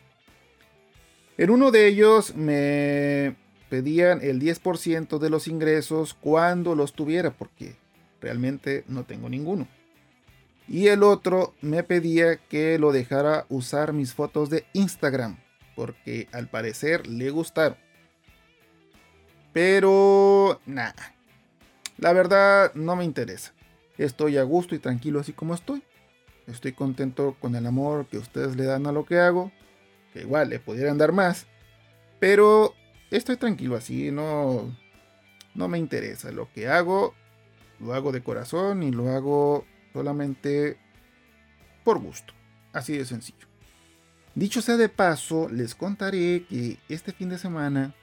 En 1.37 1.49
uno 1.49 1.69
de 1.69 1.87
ellos 1.87 2.35
me 2.35 3.35
pedían 3.69 4.21
el 4.21 4.41
10% 4.41 5.19
de 5.19 5.29
los 5.29 5.47
ingresos 5.47 6.13
cuando 6.13 6.75
los 6.75 6.93
tuviera, 6.93 7.31
porque 7.31 7.75
realmente 8.21 8.85
no 8.87 9.03
tengo 9.03 9.29
ninguno. 9.29 9.67
Y 10.67 10.87
el 10.87 11.03
otro 11.03 11.53
me 11.61 11.83
pedía 11.83 12.37
que 12.37 12.77
lo 12.77 12.91
dejara 12.91 13.45
usar 13.49 13.93
mis 13.93 14.13
fotos 14.13 14.49
de 14.49 14.65
Instagram, 14.73 15.39
porque 15.75 16.27
al 16.33 16.49
parecer 16.49 17.07
le 17.07 17.29
gustaron. 17.29 17.77
Pero 19.53 20.59
nada, 20.65 21.15
la 21.97 22.13
verdad 22.13 22.73
no 22.75 22.95
me 22.95 23.05
interesa. 23.05 23.53
Estoy 23.97 24.37
a 24.37 24.43
gusto 24.43 24.75
y 24.75 24.79
tranquilo 24.79 25.19
así 25.19 25.33
como 25.33 25.53
estoy. 25.53 25.83
Estoy 26.45 26.73
contento 26.73 27.35
con 27.39 27.55
el 27.55 27.65
amor 27.65 28.05
que 28.07 28.17
ustedes 28.17 28.55
le 28.55 28.65
dan 28.65 28.85
a 28.87 28.91
lo 28.91 29.05
que 29.05 29.19
hago. 29.19 29.51
Que 30.13 30.21
igual 30.21 30.49
le 30.49 30.59
pudieran 30.59 30.97
dar 30.97 31.11
más. 31.11 31.47
Pero 32.19 32.73
estoy 33.09 33.37
tranquilo 33.37 33.75
así, 33.75 34.11
no, 34.11 34.75
no 35.55 35.67
me 35.67 35.77
interesa. 35.77 36.31
Lo 36.31 36.51
que 36.53 36.67
hago, 36.67 37.15
lo 37.79 37.93
hago 37.93 38.11
de 38.11 38.21
corazón 38.21 38.83
y 38.83 38.91
lo 38.91 39.09
hago 39.09 39.65
solamente 39.97 40.77
por 41.83 41.97
gusto. 41.97 42.31
Así 42.71 42.95
de 42.95 43.03
sencillo. 43.03 43.47
Dicho 44.35 44.61
sea 44.61 44.77
de 44.77 44.89
paso, 44.89 45.49
les 45.49 45.73
contaré 45.73 46.45
que 46.47 46.77
este 46.87 47.11
fin 47.11 47.29
de 47.29 47.39
semana, 47.39 47.95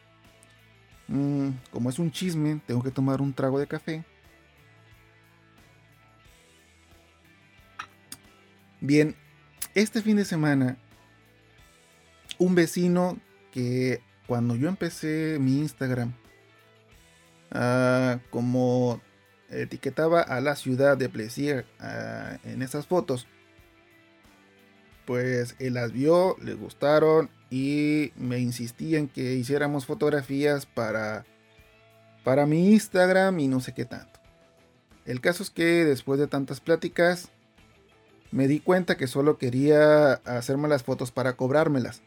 mm, 1.06 1.50
como 1.70 1.90
es 1.90 2.00
un 2.00 2.10
chisme, 2.10 2.60
tengo 2.66 2.82
que 2.82 2.90
tomar 2.90 3.22
un 3.22 3.32
trago 3.32 3.60
de 3.60 3.68
café. 3.68 4.04
Bien, 8.80 9.14
este 9.76 10.02
fin 10.02 10.16
de 10.16 10.24
semana, 10.24 10.76
un 12.38 12.56
vecino 12.56 13.16
que 13.52 14.02
cuando 14.26 14.56
yo 14.56 14.68
empecé 14.68 15.38
mi 15.40 15.60
Instagram, 15.60 16.12
ah, 17.52 18.18
como 18.30 19.00
etiquetaba 19.62 20.20
a 20.20 20.40
la 20.40 20.56
ciudad 20.56 20.96
de 20.96 21.08
Plesier 21.08 21.66
ah, 21.80 22.38
en 22.44 22.62
esas 22.62 22.86
fotos, 22.86 23.26
pues 25.06 25.56
él 25.58 25.74
las 25.74 25.92
vio, 25.92 26.36
le 26.42 26.54
gustaron 26.54 27.30
y 27.50 28.12
me 28.16 28.38
insistía 28.38 28.98
en 28.98 29.08
que 29.08 29.34
hiciéramos 29.34 29.86
fotografías 29.86 30.66
para, 30.66 31.24
para 32.24 32.46
mi 32.46 32.72
Instagram 32.72 33.38
y 33.40 33.48
no 33.48 33.60
sé 33.60 33.74
qué 33.74 33.84
tanto. 33.84 34.20
El 35.04 35.20
caso 35.20 35.42
es 35.42 35.50
que 35.50 35.84
después 35.84 36.18
de 36.18 36.26
tantas 36.26 36.60
pláticas, 36.60 37.30
me 38.30 38.48
di 38.48 38.58
cuenta 38.58 38.96
que 38.96 39.06
solo 39.06 39.38
quería 39.38 40.14
hacerme 40.24 40.66
las 40.66 40.82
fotos 40.82 41.12
para 41.12 41.34
cobrármelas. 41.34 42.02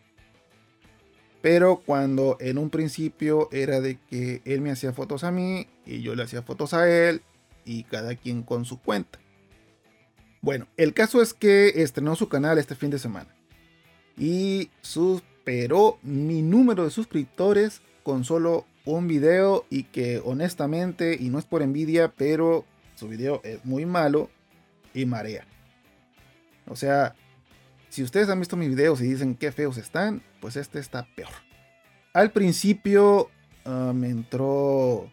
Pero 1.41 1.83
cuando 1.85 2.35
en 2.41 2.57
un 2.57 2.69
principio 2.69 3.47
era 3.51 3.79
de 3.79 3.97
que 4.09 4.41
él 4.43 4.59
me 4.61 4.71
hacía 4.71 4.91
fotos 4.91 5.23
a 5.23 5.31
mí 5.31 5.67
y 5.85 6.01
yo 6.01 6.15
le 6.15 6.23
hacía 6.23 6.41
fotos 6.41 6.73
a 6.73 6.89
él 6.89 7.21
y 7.67 7.83
cada 7.83 8.15
quien 8.15 8.41
con 8.41 8.65
su 8.65 8.81
cuenta. 8.81 9.19
Bueno, 10.41 10.67
el 10.77 10.93
caso 10.93 11.21
es 11.21 11.33
que 11.33 11.83
estrenó 11.83 12.15
su 12.15 12.29
canal 12.29 12.57
este 12.57 12.75
fin 12.75 12.89
de 12.89 12.97
semana 12.97 13.35
y 14.17 14.71
superó 14.81 15.99
mi 16.01 16.41
número 16.41 16.85
de 16.85 16.89
suscriptores 16.89 17.81
con 18.03 18.23
solo 18.23 18.65
un 18.85 19.07
video 19.07 19.65
y 19.69 19.83
que 19.83 20.21
honestamente, 20.23 21.17
y 21.19 21.29
no 21.29 21.37
es 21.37 21.45
por 21.45 21.61
envidia, 21.61 22.13
pero 22.15 22.65
su 22.95 23.09
video 23.09 23.41
es 23.43 23.63
muy 23.65 23.85
malo 23.85 24.29
y 24.93 25.05
marea. 25.05 25.45
O 26.67 26.75
sea, 26.75 27.13
si 27.89 28.03
ustedes 28.03 28.29
han 28.29 28.39
visto 28.39 28.55
mis 28.55 28.69
videos 28.69 29.01
y 29.01 29.07
dicen 29.07 29.35
qué 29.35 29.51
feos 29.51 29.77
están, 29.77 30.23
pues 30.39 30.55
este 30.55 30.79
está 30.79 31.07
peor. 31.15 31.31
Al 32.13 32.31
principio 32.31 33.29
ah, 33.65 33.91
me 33.93 34.09
entró 34.09 35.11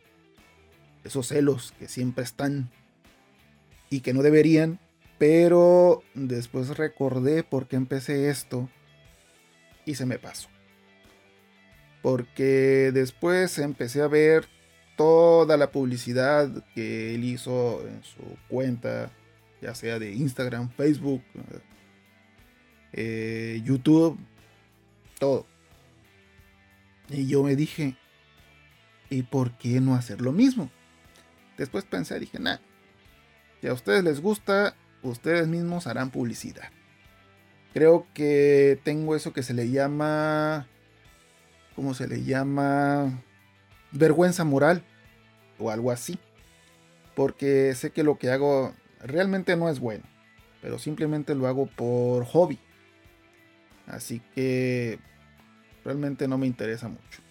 esos 1.05 1.29
celos 1.29 1.75
que 1.79 1.89
siempre 1.89 2.25
están 2.25 2.71
y 3.91 4.01
que 4.01 4.15
no 4.15 4.23
deberían, 4.23 4.81
pero 5.19 6.03
después 6.15 6.77
recordé 6.77 7.45
por 7.45 7.69
qué 7.69 7.77
empecé 7.77 8.29
esto 8.31 8.69
y 9.85 9.95
se 9.95 10.07
me 10.07 10.19
pasó. 10.19 10.49
Porque 12.03 12.91
después 12.93 13.59
empecé 13.59 14.03
a 14.03 14.09
ver 14.09 14.47
toda 14.97 15.57
la 15.57 15.71
publicidad 15.71 16.65
que 16.75 17.15
él 17.15 17.25
hizo 17.25 17.87
en 17.87 18.03
su 18.03 18.23
cuenta 18.49 19.11
ya 19.65 19.75
sea 19.75 19.99
de 19.99 20.13
Instagram, 20.13 20.69
Facebook, 20.71 21.23
eh, 22.93 23.63
YouTube, 23.65 24.19
todo. 25.19 25.47
Y 27.09 27.27
yo 27.27 27.43
me 27.43 27.57
dije, 27.57 27.97
¿y 29.09 29.23
por 29.23 29.57
qué 29.57 29.81
no 29.81 29.95
hacer 29.95 30.21
lo 30.21 30.33
mismo? 30.33 30.71
Después 31.57 31.85
pensé, 31.85 32.19
dije, 32.19 32.39
nada, 32.39 32.61
si 33.61 33.69
a 33.69 33.73
ustedes 33.73 34.05
les 34.05 34.21
gusta, 34.21 34.75
ustedes 35.03 35.49
mismos 35.49 35.87
harán 35.87 36.11
publicidad. 36.11 36.69
Creo 37.73 38.07
que 38.15 38.79
tengo 38.85 39.17
eso 39.17 39.33
que 39.33 39.43
se 39.43 39.55
le 39.55 39.71
llama, 39.71 40.69
¿cómo 41.75 41.95
se 41.95 42.07
le 42.07 42.23
llama? 42.23 43.23
Vergüenza 43.91 44.45
moral 44.45 44.85
o 45.59 45.71
algo 45.71 45.91
así. 45.91 46.19
Porque 47.17 47.75
sé 47.75 47.91
que 47.91 48.03
lo 48.03 48.19
que 48.19 48.31
hago 48.31 48.75
realmente 49.01 49.57
no 49.57 49.69
es 49.69 49.81
bueno, 49.81 50.05
pero 50.61 50.79
simplemente 50.79 51.35
lo 51.35 51.47
hago 51.47 51.67
por 51.67 52.25
hobby. 52.25 52.59
Así 53.87 54.21
que 54.35 54.99
realmente 55.85 56.29
no 56.29 56.39
me 56.39 56.47
interesa 56.47 56.89
mucho. 56.89 57.24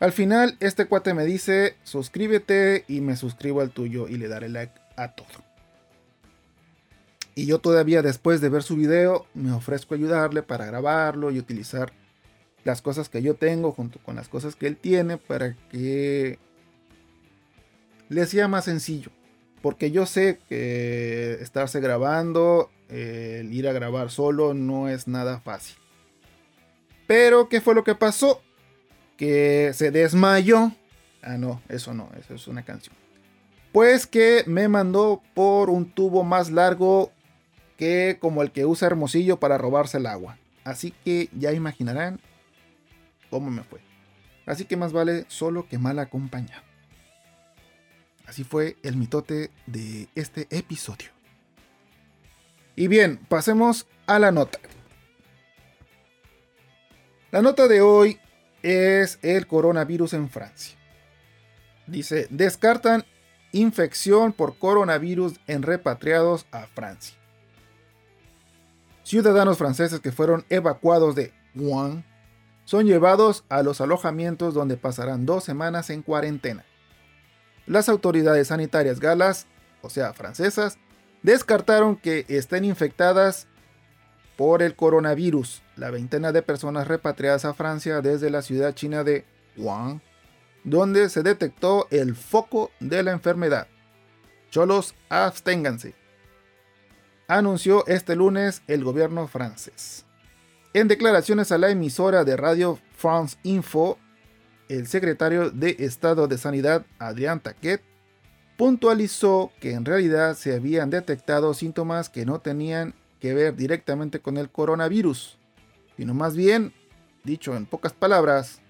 Al 0.00 0.12
final, 0.12 0.56
este 0.60 0.86
cuate 0.86 1.12
me 1.12 1.26
dice, 1.26 1.76
suscríbete 1.84 2.84
y 2.88 3.02
me 3.02 3.16
suscribo 3.16 3.60
al 3.60 3.70
tuyo 3.70 4.08
y 4.08 4.16
le 4.16 4.28
daré 4.28 4.48
like 4.48 4.72
a 4.96 5.14
todo. 5.14 5.44
Y 7.34 7.44
yo 7.44 7.58
todavía 7.58 8.00
después 8.00 8.40
de 8.40 8.48
ver 8.48 8.62
su 8.62 8.76
video 8.76 9.26
me 9.34 9.52
ofrezco 9.52 9.94
ayudarle 9.94 10.42
para 10.42 10.64
grabarlo 10.64 11.30
y 11.30 11.38
utilizar 11.38 11.92
las 12.64 12.82
cosas 12.82 13.08
que 13.10 13.22
yo 13.22 13.34
tengo 13.34 13.72
junto 13.72 13.98
con 14.02 14.16
las 14.16 14.28
cosas 14.28 14.56
que 14.56 14.66
él 14.66 14.76
tiene 14.76 15.18
para 15.18 15.54
que 15.70 16.38
le 18.08 18.26
sea 18.26 18.48
más 18.48 18.64
sencillo. 18.64 19.10
Porque 19.60 19.90
yo 19.90 20.06
sé 20.06 20.38
que 20.48 21.34
estarse 21.40 21.80
grabando, 21.80 22.70
el 22.88 23.52
ir 23.52 23.68
a 23.68 23.72
grabar 23.72 24.10
solo 24.10 24.54
no 24.54 24.88
es 24.88 25.06
nada 25.06 25.40
fácil. 25.40 25.76
Pero, 27.06 27.50
¿qué 27.50 27.60
fue 27.60 27.74
lo 27.74 27.84
que 27.84 27.94
pasó? 27.94 28.42
Que 29.20 29.72
se 29.74 29.90
desmayó. 29.90 30.72
Ah, 31.22 31.36
no, 31.36 31.60
eso 31.68 31.92
no, 31.92 32.10
eso 32.18 32.34
es 32.34 32.48
una 32.48 32.64
canción. 32.64 32.96
Pues 33.70 34.06
que 34.06 34.44
me 34.46 34.66
mandó 34.66 35.22
por 35.34 35.68
un 35.68 35.90
tubo 35.92 36.24
más 36.24 36.50
largo 36.50 37.12
que 37.76 38.16
como 38.18 38.40
el 38.40 38.50
que 38.50 38.64
usa 38.64 38.86
Hermosillo 38.86 39.38
para 39.38 39.58
robarse 39.58 39.98
el 39.98 40.06
agua. 40.06 40.38
Así 40.64 40.92
que 41.04 41.28
ya 41.38 41.52
imaginarán 41.52 42.18
cómo 43.28 43.50
me 43.50 43.62
fue. 43.62 43.80
Así 44.46 44.64
que 44.64 44.78
más 44.78 44.94
vale 44.94 45.26
solo 45.28 45.68
que 45.68 45.76
mal 45.76 45.98
acompañado. 45.98 46.62
Así 48.26 48.42
fue 48.42 48.78
el 48.82 48.96
mitote 48.96 49.50
de 49.66 50.08
este 50.14 50.46
episodio. 50.50 51.10
Y 52.74 52.88
bien, 52.88 53.18
pasemos 53.28 53.86
a 54.06 54.18
la 54.18 54.32
nota. 54.32 54.58
La 57.30 57.42
nota 57.42 57.68
de 57.68 57.82
hoy 57.82 58.18
es 58.62 59.18
el 59.22 59.46
coronavirus 59.46 60.14
en 60.14 60.28
Francia. 60.28 60.76
Dice, 61.86 62.26
descartan 62.30 63.04
infección 63.52 64.32
por 64.32 64.56
coronavirus 64.58 65.40
en 65.46 65.62
repatriados 65.62 66.46
a 66.52 66.66
Francia. 66.66 67.16
Ciudadanos 69.02 69.58
franceses 69.58 70.00
que 70.00 70.12
fueron 70.12 70.44
evacuados 70.50 71.14
de 71.14 71.32
Wuhan 71.54 72.04
son 72.64 72.86
llevados 72.86 73.44
a 73.48 73.62
los 73.62 73.80
alojamientos 73.80 74.54
donde 74.54 74.76
pasarán 74.76 75.26
dos 75.26 75.42
semanas 75.42 75.90
en 75.90 76.02
cuarentena 76.02 76.64
las 77.70 77.88
autoridades 77.88 78.48
sanitarias 78.48 78.98
galas, 78.98 79.46
o 79.80 79.90
sea, 79.90 80.12
francesas, 80.12 80.76
descartaron 81.22 81.94
que 81.94 82.26
estén 82.28 82.64
infectadas 82.64 83.46
por 84.40 84.62
el 84.62 84.74
coronavirus 84.74 85.60
la 85.76 85.90
veintena 85.90 86.32
de 86.32 86.40
personas 86.40 86.88
repatriadas 86.88 87.44
a 87.44 87.52
Francia 87.52 88.00
desde 88.00 88.30
la 88.30 88.40
ciudad 88.40 88.74
china 88.74 89.04
de 89.04 89.26
Wuhan, 89.58 90.00
donde 90.64 91.10
se 91.10 91.22
detectó 91.22 91.86
el 91.90 92.14
foco 92.14 92.70
de 92.80 93.02
la 93.02 93.10
enfermedad. 93.10 93.66
Cholos, 94.50 94.94
absténganse. 95.10 95.94
Anunció 97.28 97.86
este 97.86 98.16
lunes 98.16 98.62
el 98.66 98.82
gobierno 98.82 99.28
francés. 99.28 100.06
En 100.72 100.88
declaraciones 100.88 101.52
a 101.52 101.58
la 101.58 101.68
emisora 101.68 102.24
de 102.24 102.38
radio 102.38 102.78
France 102.96 103.36
Info, 103.42 103.98
el 104.70 104.86
secretario 104.86 105.50
de 105.50 105.76
Estado 105.80 106.28
de 106.28 106.38
Sanidad, 106.38 106.86
Adrián 106.98 107.40
Taquet, 107.40 107.82
puntualizó 108.56 109.52
que 109.60 109.74
en 109.74 109.84
realidad 109.84 110.34
se 110.34 110.54
habían 110.54 110.88
detectado 110.88 111.52
síntomas 111.52 112.08
que 112.08 112.24
no 112.24 112.40
tenían 112.40 112.94
que 113.20 113.34
ver 113.34 113.54
directamente 113.54 114.20
con 114.20 114.36
el 114.36 114.50
coronavirus, 114.50 115.38
sino 115.96 116.14
más 116.14 116.34
bien, 116.34 116.72
dicho 117.22 117.54
en 117.56 117.66
pocas 117.66 117.92
palabras, 117.92 118.60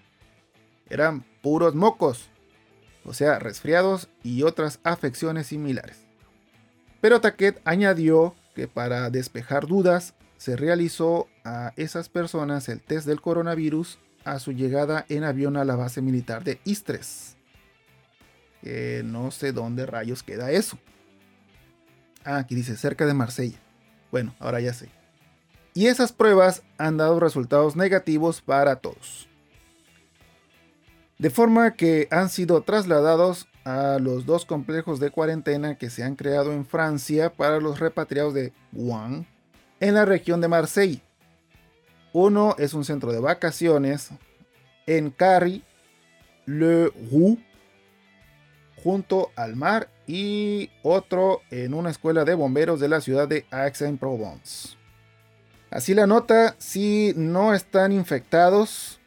eran 0.89 1.25
puros 1.43 1.75
mocos, 1.75 2.29
o 3.05 3.15
sea, 3.15 3.39
resfriados 3.39 4.09
y 4.23 4.43
otras 4.43 4.81
afecciones 4.83 5.47
similares. 5.47 6.07
Pero 7.01 7.21
Taquet 7.21 7.61
añadió 7.65 8.35
que 8.55 8.69
para 8.69 9.09
despejar 9.09 9.67
dudas 9.67 10.15
se 10.37 10.57
realizó 10.57 11.29
a 11.45 11.73
esas 11.77 12.09
personas 12.09 12.69
el 12.69 12.83
test 12.83 13.07
del 13.07 13.21
coronavirus 13.21 13.99
a 14.25 14.39
su 14.39 14.53
llegada 14.53 15.07
en 15.09 15.25
avión 15.25 15.57
a 15.57 15.65
la 15.65 15.77
base 15.77 16.03
militar 16.03 16.45
de 16.45 16.61
Istres. 16.65 17.37
no 19.05 19.31
sé 19.31 19.53
dónde 19.53 19.87
rayos 19.87 20.23
queda 20.23 20.51
eso. 20.51 20.79
Ah, 22.25 22.39
aquí 22.39 22.55
dice 22.55 22.77
cerca 22.77 23.07
de 23.07 23.15
Marsella. 23.15 23.59
Bueno, 24.11 24.35
ahora 24.39 24.61
ya 24.61 24.73
sé. 24.73 24.89
Y 25.75 25.87
esas 25.87 26.13
pruebas 26.13 26.63
han 26.79 26.97
dado 26.97 27.21
resultados 27.21 27.77
negativos 27.77 28.41
para 28.41 28.77
todos. 28.77 29.29
De 31.19 31.31
forma 31.31 31.75
que 31.75 32.09
han 32.11 32.29
sido 32.29 32.63
trasladados 32.63 33.47
a 33.65 33.99
los 34.01 34.27
dos 34.27 34.47
complejos 34.47 35.01
de 35.01 35.11
cuarentena 35.11 35.77
que 35.77 35.91
se 35.91 36.03
han 36.03 36.17
creado 36.17 36.53
en 36.53 36.67
Francia 36.67 37.33
para 37.33 37.61
los 37.61 37.79
repatriados 37.79 38.35
de 38.35 38.53
Wuhan, 38.73 39.27
en 39.81 39.95
la 39.95 40.05
región 40.05 40.41
de 40.41 40.49
Marsella. 40.49 41.01
Uno 42.13 42.57
es 42.59 42.75
un 42.75 42.85
centro 42.85 43.13
de 43.13 43.21
vacaciones 43.21 44.11
en 44.87 45.11
Carry, 45.11 45.63
Le 46.47 46.89
Roux, 47.13 47.39
junto 48.83 49.31
al 49.37 49.57
mar, 49.57 49.89
y 50.13 50.73
otro 50.83 51.43
en 51.53 51.73
una 51.73 51.91
escuela 51.91 52.25
de 52.25 52.35
bomberos 52.35 52.81
de 52.81 52.89
la 52.89 53.01
ciudad 53.01 53.29
de 53.29 53.47
Aix-en-Provence. 53.53 54.71
Así 55.71 55.95
la 55.95 56.09
nota, 56.09 56.57
si 56.59 57.13
no 57.15 57.55
están 57.55 57.93
infectados, 57.93 58.99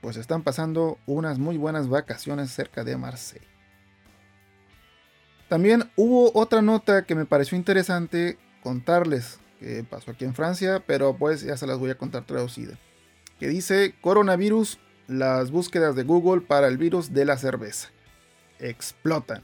pues 0.00 0.16
están 0.16 0.44
pasando 0.44 0.98
unas 1.04 1.40
muy 1.40 1.56
buenas 1.56 1.88
vacaciones 1.88 2.52
cerca 2.52 2.84
de 2.84 2.96
Marseille. 2.96 3.44
También 5.48 5.90
hubo 5.96 6.30
otra 6.32 6.62
nota 6.62 7.06
que 7.06 7.16
me 7.16 7.26
pareció 7.26 7.58
interesante 7.58 8.38
contarles 8.62 9.40
que 9.58 9.82
pasó 9.82 10.12
aquí 10.12 10.24
en 10.24 10.34
Francia, 10.34 10.80
pero 10.86 11.16
pues 11.16 11.42
ya 11.42 11.56
se 11.56 11.66
las 11.66 11.80
voy 11.80 11.90
a 11.90 11.98
contar 11.98 12.24
traducida. 12.24 12.78
Que 13.40 13.48
dice 13.48 13.96
coronavirus, 14.00 14.78
las 15.08 15.50
búsquedas 15.50 15.96
de 15.96 16.04
Google 16.04 16.42
para 16.42 16.68
el 16.68 16.78
virus 16.78 17.12
de 17.12 17.24
la 17.24 17.36
cerveza. 17.36 17.88
Explotan. 18.60 19.42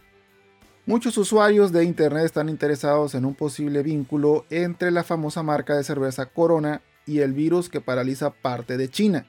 Muchos 0.88 1.18
usuarios 1.18 1.70
de 1.70 1.85
Internet 1.85 2.24
están 2.24 2.48
interesados 2.48 3.14
en 3.14 3.27
un 3.27 3.35
posible 3.35 3.83
vínculo 3.83 4.46
entre 4.48 4.90
la 4.90 5.05
famosa 5.05 5.42
marca 5.42 5.77
de 5.77 5.85
cerveza 5.85 6.24
Corona 6.24 6.81
y 7.05 7.18
el 7.18 7.35
virus 7.35 7.68
que 7.68 7.83
paraliza 7.83 8.31
parte 8.31 8.79
de 8.79 8.88
China. 8.88 9.27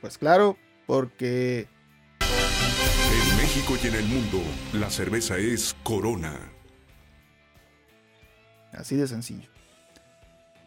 Pues 0.00 0.16
claro, 0.16 0.56
porque... 0.86 1.68
En 2.22 3.36
México 3.36 3.74
y 3.84 3.88
en 3.88 3.94
el 3.96 4.06
mundo, 4.06 4.40
la 4.72 4.88
cerveza 4.88 5.36
es 5.36 5.76
Corona. 5.82 6.34
Así 8.72 8.96
de 8.96 9.06
sencillo. 9.06 9.50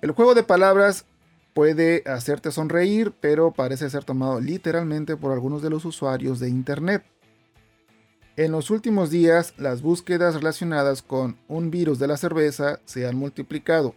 El 0.04 0.12
juego 0.12 0.36
de 0.36 0.44
palabras 0.44 1.08
puede 1.56 2.04
hacerte 2.06 2.52
sonreír, 2.52 3.14
pero 3.20 3.52
parece 3.52 3.90
ser 3.90 4.04
tomado 4.04 4.42
literalmente 4.42 5.18
por 5.18 5.32
algunos 5.32 5.64
de 5.64 5.72
los 5.72 5.86
usuarios 5.86 6.40
de 6.40 6.50
Internet. 6.50 7.04
En 8.38 8.52
los 8.52 8.70
últimos 8.70 9.10
días, 9.10 9.54
las 9.58 9.82
búsquedas 9.82 10.36
relacionadas 10.36 11.02
con 11.02 11.38
un 11.48 11.70
virus 11.70 12.00
de 12.00 12.08
la 12.08 12.18
cerveza 12.18 12.80
se 12.86 13.06
han 13.08 13.16
multiplicado. 13.16 13.94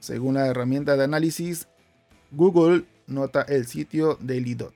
Según 0.00 0.34
la 0.34 0.46
herramienta 0.46 0.96
de 0.96 1.04
análisis, 1.04 1.68
Google 2.30 2.84
nota 3.06 3.42
el 3.42 3.66
sitio 3.66 4.18
Dailydot. 4.20 4.74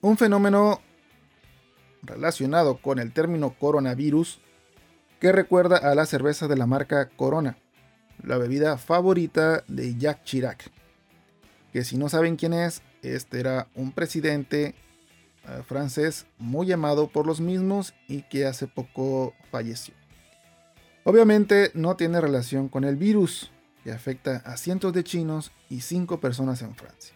Un 0.00 0.16
fenómeno 0.16 0.80
relacionado 2.02 2.76
con 2.80 2.98
el 2.98 3.12
término 3.12 3.54
coronavirus 3.58 4.38
que 5.18 5.32
recuerda 5.32 5.76
a 5.76 5.94
la 5.94 6.06
cerveza 6.06 6.46
de 6.46 6.56
la 6.56 6.66
marca 6.66 7.08
Corona 7.08 7.58
la 8.22 8.38
bebida 8.38 8.78
favorita 8.78 9.64
de 9.68 9.96
Jacques 9.96 10.24
Chirac. 10.24 10.70
Que 11.72 11.84
si 11.84 11.96
no 11.96 12.08
saben 12.08 12.36
quién 12.36 12.52
es, 12.52 12.82
este 13.02 13.40
era 13.40 13.68
un 13.74 13.92
presidente 13.92 14.74
eh, 15.48 15.62
francés 15.66 16.26
muy 16.38 16.70
amado 16.72 17.08
por 17.08 17.26
los 17.26 17.40
mismos 17.40 17.94
y 18.08 18.22
que 18.22 18.46
hace 18.46 18.66
poco 18.66 19.34
falleció. 19.50 19.94
Obviamente 21.04 21.70
no 21.74 21.96
tiene 21.96 22.20
relación 22.20 22.68
con 22.68 22.84
el 22.84 22.96
virus 22.96 23.52
que 23.84 23.92
afecta 23.92 24.42
a 24.44 24.56
cientos 24.56 24.92
de 24.92 25.04
chinos 25.04 25.52
y 25.68 25.80
cinco 25.82 26.18
personas 26.18 26.62
en 26.62 26.74
Francia. 26.74 27.14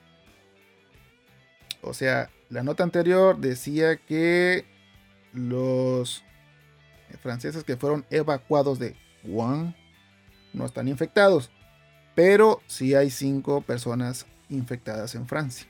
O 1.83 1.95
sea, 1.95 2.31
la 2.51 2.63
nota 2.63 2.85
anterior 2.85 3.39
decía 3.39 3.97
que 3.97 4.65
los 5.33 6.23
franceses 7.23 7.65
que 7.65 7.77
fueron 7.77 8.05
evacuados 8.11 8.79
de 8.79 8.97
Wuhan 9.25 9.75
no 10.53 10.67
están 10.67 10.89
infectados, 10.89 11.51
pero 12.15 12.61
sí 12.67 12.95
hay 12.95 13.11
5 13.11 13.63
personas 13.63 14.27
infectadas 14.49 15.15
en 15.15 15.27
Francia. 15.27 15.67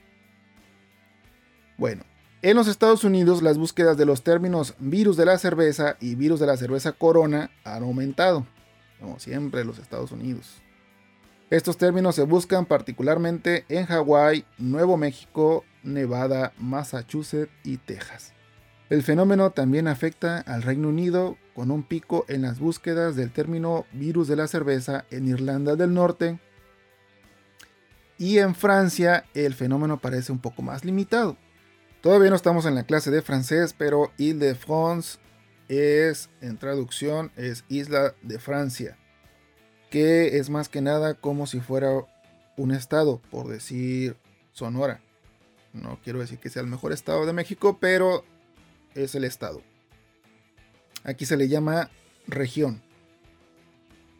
Bueno, 1.76 2.04
en 2.42 2.56
los 2.56 2.68
Estados 2.68 3.04
Unidos 3.04 3.42
las 3.42 3.58
búsquedas 3.58 3.96
de 3.96 4.06
los 4.06 4.22
términos 4.22 4.74
virus 4.78 5.16
de 5.16 5.26
la 5.26 5.38
cerveza 5.38 5.96
y 6.00 6.14
virus 6.14 6.40
de 6.40 6.46
la 6.46 6.56
cerveza 6.56 6.92
corona 6.92 7.50
han 7.64 7.82
aumentado, 7.82 8.46
como 8.98 9.18
siempre 9.18 9.60
en 9.60 9.66
los 9.66 9.78
Estados 9.78 10.12
Unidos. 10.12 10.62
Estos 11.50 11.76
términos 11.76 12.14
se 12.14 12.22
buscan 12.22 12.64
particularmente 12.64 13.64
en 13.68 13.86
Hawái, 13.86 14.44
Nuevo 14.56 14.96
México 14.96 15.64
Nevada, 15.82 16.52
Massachusetts 16.58 17.52
y 17.64 17.76
Texas. 17.76 18.32
El 18.88 19.02
fenómeno 19.02 19.50
también 19.50 19.86
afecta 19.86 20.38
al 20.38 20.62
Reino 20.62 20.88
Unido 20.88 21.36
con 21.54 21.70
un 21.70 21.82
pico 21.82 22.24
en 22.28 22.42
las 22.42 22.58
búsquedas 22.58 23.16
del 23.16 23.32
término 23.32 23.84
virus 23.92 24.28
de 24.28 24.36
la 24.36 24.48
cerveza 24.48 25.04
en 25.10 25.28
Irlanda 25.28 25.76
del 25.76 25.92
Norte. 25.92 26.38
Y 28.16 28.38
en 28.38 28.54
Francia 28.54 29.24
el 29.34 29.54
fenómeno 29.54 29.98
parece 29.98 30.32
un 30.32 30.38
poco 30.38 30.62
más 30.62 30.84
limitado. 30.84 31.36
Todavía 32.00 32.30
no 32.30 32.36
estamos 32.36 32.64
en 32.64 32.74
la 32.74 32.84
clase 32.84 33.10
de 33.10 33.20
francés, 33.20 33.74
pero 33.76 34.10
Ile-de-France 34.16 35.18
es, 35.68 36.30
en 36.40 36.56
traducción, 36.56 37.30
es 37.36 37.64
Isla 37.68 38.14
de 38.22 38.38
Francia, 38.38 38.96
que 39.90 40.38
es 40.38 40.48
más 40.48 40.70
que 40.70 40.80
nada 40.80 41.14
como 41.14 41.46
si 41.46 41.60
fuera 41.60 41.90
un 42.56 42.70
estado, 42.72 43.20
por 43.30 43.48
decir 43.48 44.16
Sonora. 44.52 45.02
No 45.74 45.98
quiero 46.02 46.20
decir 46.20 46.38
que 46.38 46.48
sea 46.48 46.62
el 46.62 46.68
mejor 46.68 46.92
estado 46.92 47.26
de 47.26 47.34
México, 47.34 47.76
pero 47.78 48.24
es 48.94 49.14
el 49.14 49.24
estado. 49.24 49.62
Aquí 51.04 51.26
se 51.26 51.36
le 51.36 51.48
llama 51.48 51.90
región. 52.26 52.82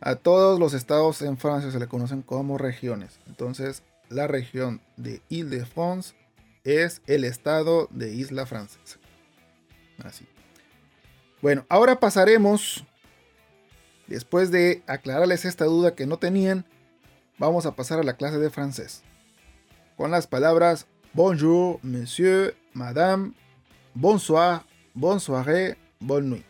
A 0.02 0.16
todos 0.16 0.60
los 0.60 0.74
estados 0.74 1.22
en 1.22 1.38
Francia 1.38 1.70
se 1.70 1.78
le 1.78 1.88
conocen 1.88 2.20
como 2.20 2.58
regiones. 2.58 3.20
Entonces, 3.26 3.82
la 4.10 4.26
región 4.26 4.82
de 4.96 5.22
Ile-de-France 5.30 6.14
es 6.64 7.02
el 7.06 7.24
estado 7.24 7.88
de 7.90 8.12
Isla 8.12 8.46
Francesa. 8.46 8.98
Así. 10.04 10.26
Bueno, 11.42 11.64
ahora 11.68 12.00
pasaremos, 12.00 12.84
después 14.06 14.50
de 14.50 14.82
aclararles 14.86 15.44
esta 15.44 15.64
duda 15.64 15.94
que 15.94 16.06
no 16.06 16.18
tenían, 16.18 16.66
vamos 17.38 17.64
a 17.66 17.74
pasar 17.74 17.98
a 17.98 18.02
la 18.02 18.16
clase 18.16 18.38
de 18.38 18.50
francés. 18.50 19.02
Con 19.96 20.10
las 20.10 20.26
palabras 20.26 20.86
bonjour, 21.12 21.80
monsieur, 21.82 22.54
madame, 22.74 23.32
bonsoir, 23.94 24.62
bonsoiré, 24.94 25.76
bonne 25.98 26.28
nuit. 26.28 26.44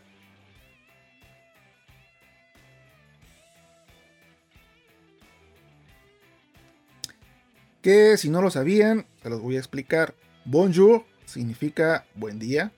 Que 7.81 8.15
si 8.17 8.29
no 8.29 8.41
lo 8.41 8.51
sabían, 8.51 9.07
se 9.21 9.29
los 9.29 9.41
voy 9.41 9.55
a 9.55 9.59
explicar. 9.59 10.15
Bonjour 10.45 11.05
significa 11.25 12.05
buen 12.15 12.39
día. 12.39 12.71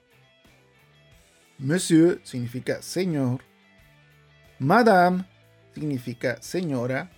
Monsieur 1.58 2.20
significa 2.24 2.82
señor. 2.82 3.42
Madame 4.58 5.24
significa 5.74 6.40
señora. 6.40 7.10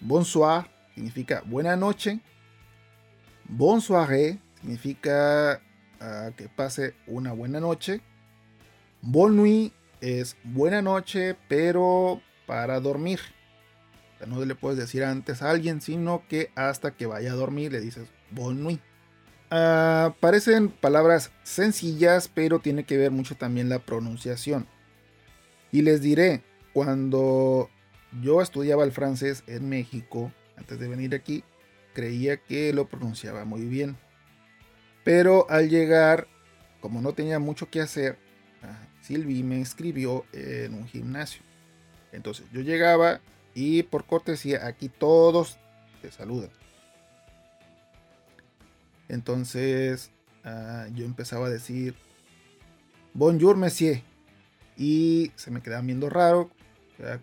Bonsoir 0.00 0.70
significa 0.94 1.42
buena 1.46 1.76
noche. 1.76 2.20
Bonsoiré 3.48 4.38
significa 4.60 5.60
ah, 6.00 6.30
que 6.36 6.48
pase 6.48 6.94
una 7.06 7.32
buena 7.32 7.60
noche. 7.60 8.00
Bonne 9.02 9.36
nuit 9.36 9.72
es 10.00 10.36
buena 10.44 10.82
noche, 10.82 11.36
pero 11.48 12.20
para 12.46 12.80
dormir. 12.80 13.20
no 14.26 14.44
le 14.44 14.54
puedes 14.54 14.78
decir 14.78 15.04
antes 15.04 15.42
a 15.42 15.50
alguien, 15.50 15.80
sino 15.80 16.26
que 16.28 16.50
hasta 16.54 16.92
que 16.92 17.06
vaya 17.06 17.32
a 17.32 17.36
dormir 17.36 17.72
le 17.72 17.80
dices 17.80 18.08
bonne 18.30 18.60
nuit. 18.60 18.80
Ah, 19.50 20.14
parecen 20.20 20.68
palabras 20.68 21.32
sencillas, 21.42 22.28
pero 22.28 22.60
tiene 22.60 22.84
que 22.84 22.96
ver 22.96 23.10
mucho 23.10 23.34
también 23.34 23.68
la 23.68 23.80
pronunciación. 23.80 24.66
Y 25.72 25.82
les 25.82 26.00
diré, 26.00 26.42
cuando 26.72 27.68
yo 28.22 28.42
estudiaba 28.42 28.84
el 28.84 28.92
francés 28.92 29.42
en 29.46 29.68
México, 29.68 30.32
antes 30.56 30.78
de 30.78 30.88
venir 30.88 31.14
aquí, 31.14 31.42
creía 31.94 32.36
que 32.36 32.72
lo 32.72 32.88
pronunciaba 32.88 33.44
muy 33.44 33.62
bien. 33.62 33.96
Pero 35.04 35.46
al 35.50 35.68
llegar, 35.68 36.28
como 36.80 37.00
no 37.00 37.12
tenía 37.12 37.38
mucho 37.38 37.70
que 37.70 37.80
hacer, 37.80 38.18
ah, 38.62 38.86
Silvi 39.00 39.42
me 39.42 39.60
escribió 39.60 40.24
en 40.32 40.74
un 40.74 40.86
gimnasio. 40.86 41.42
Entonces 42.12 42.46
yo 42.52 42.60
llegaba 42.60 43.20
y 43.54 43.82
por 43.82 44.06
cortesía 44.06 44.66
aquí 44.66 44.88
todos 44.88 45.58
te 46.02 46.12
saludan. 46.12 46.50
Entonces 49.10 50.10
ah, 50.44 50.86
yo 50.94 51.04
empezaba 51.04 51.46
a 51.46 51.50
decir, 51.50 51.94
Bonjour, 53.12 53.56
monsieur. 53.56 54.02
Y 54.76 55.32
se 55.34 55.50
me 55.50 55.60
quedaban 55.60 55.86
viendo 55.86 56.08
raro. 56.08 56.50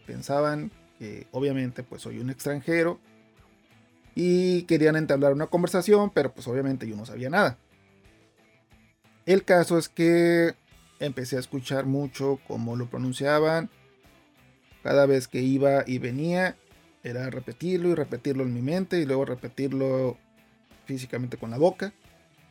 pensaban 0.06 0.72
que 1.00 1.28
obviamente 1.32 1.84
pues 1.84 2.02
soy 2.02 2.20
un 2.20 2.30
extranjero. 2.30 3.00
Y 4.16 4.64
querían 4.64 4.96
entablar 4.96 5.32
una 5.34 5.48
conversación, 5.48 6.10
pero 6.10 6.34
pues 6.34 6.48
obviamente 6.48 6.88
yo 6.88 6.96
no 6.96 7.06
sabía 7.06 7.30
nada. 7.30 7.58
El 9.26 9.44
caso 9.44 9.78
es 9.78 9.90
que 9.90 10.56
empecé 11.00 11.38
a 11.38 11.40
escuchar 11.40 11.86
mucho 11.86 12.40
cómo 12.48 12.76
lo 12.76 12.90
pronunciaban. 12.90 13.70
Cada 14.84 15.06
vez 15.06 15.28
que 15.28 15.42
iba 15.42 15.84
y 15.86 16.00
venía, 16.00 16.58
era 17.04 17.30
repetirlo 17.30 17.90
y 17.90 17.96
repetirlo 17.96 18.44
en 18.44 18.54
mi 18.54 18.62
mente 18.62 19.00
y 19.00 19.06
luego 19.06 19.26
repetirlo 19.26 20.18
físicamente 20.88 21.38
con 21.38 21.52
la 21.52 21.58
boca 21.58 21.94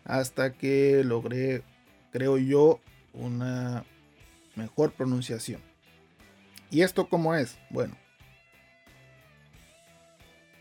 hasta 0.04 0.52
que 0.52 1.02
logré, 1.02 1.64
creo 2.12 2.38
yo, 2.38 2.78
una 3.12 3.84
mejor 4.54 4.92
pronunciación. 4.92 5.60
¿Y 6.70 6.82
esto 6.82 7.08
cómo 7.08 7.34
es? 7.34 7.58
Bueno, 7.70 7.96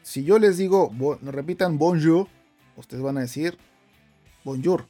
si 0.02 0.24
yo 0.24 0.40
les 0.40 0.58
digo, 0.58 0.92
repitan 1.22 1.78
bonjour, 1.78 2.28
ustedes 2.76 3.04
van 3.04 3.18
a 3.18 3.22
decir 3.22 3.58
bonjour. 4.44 4.88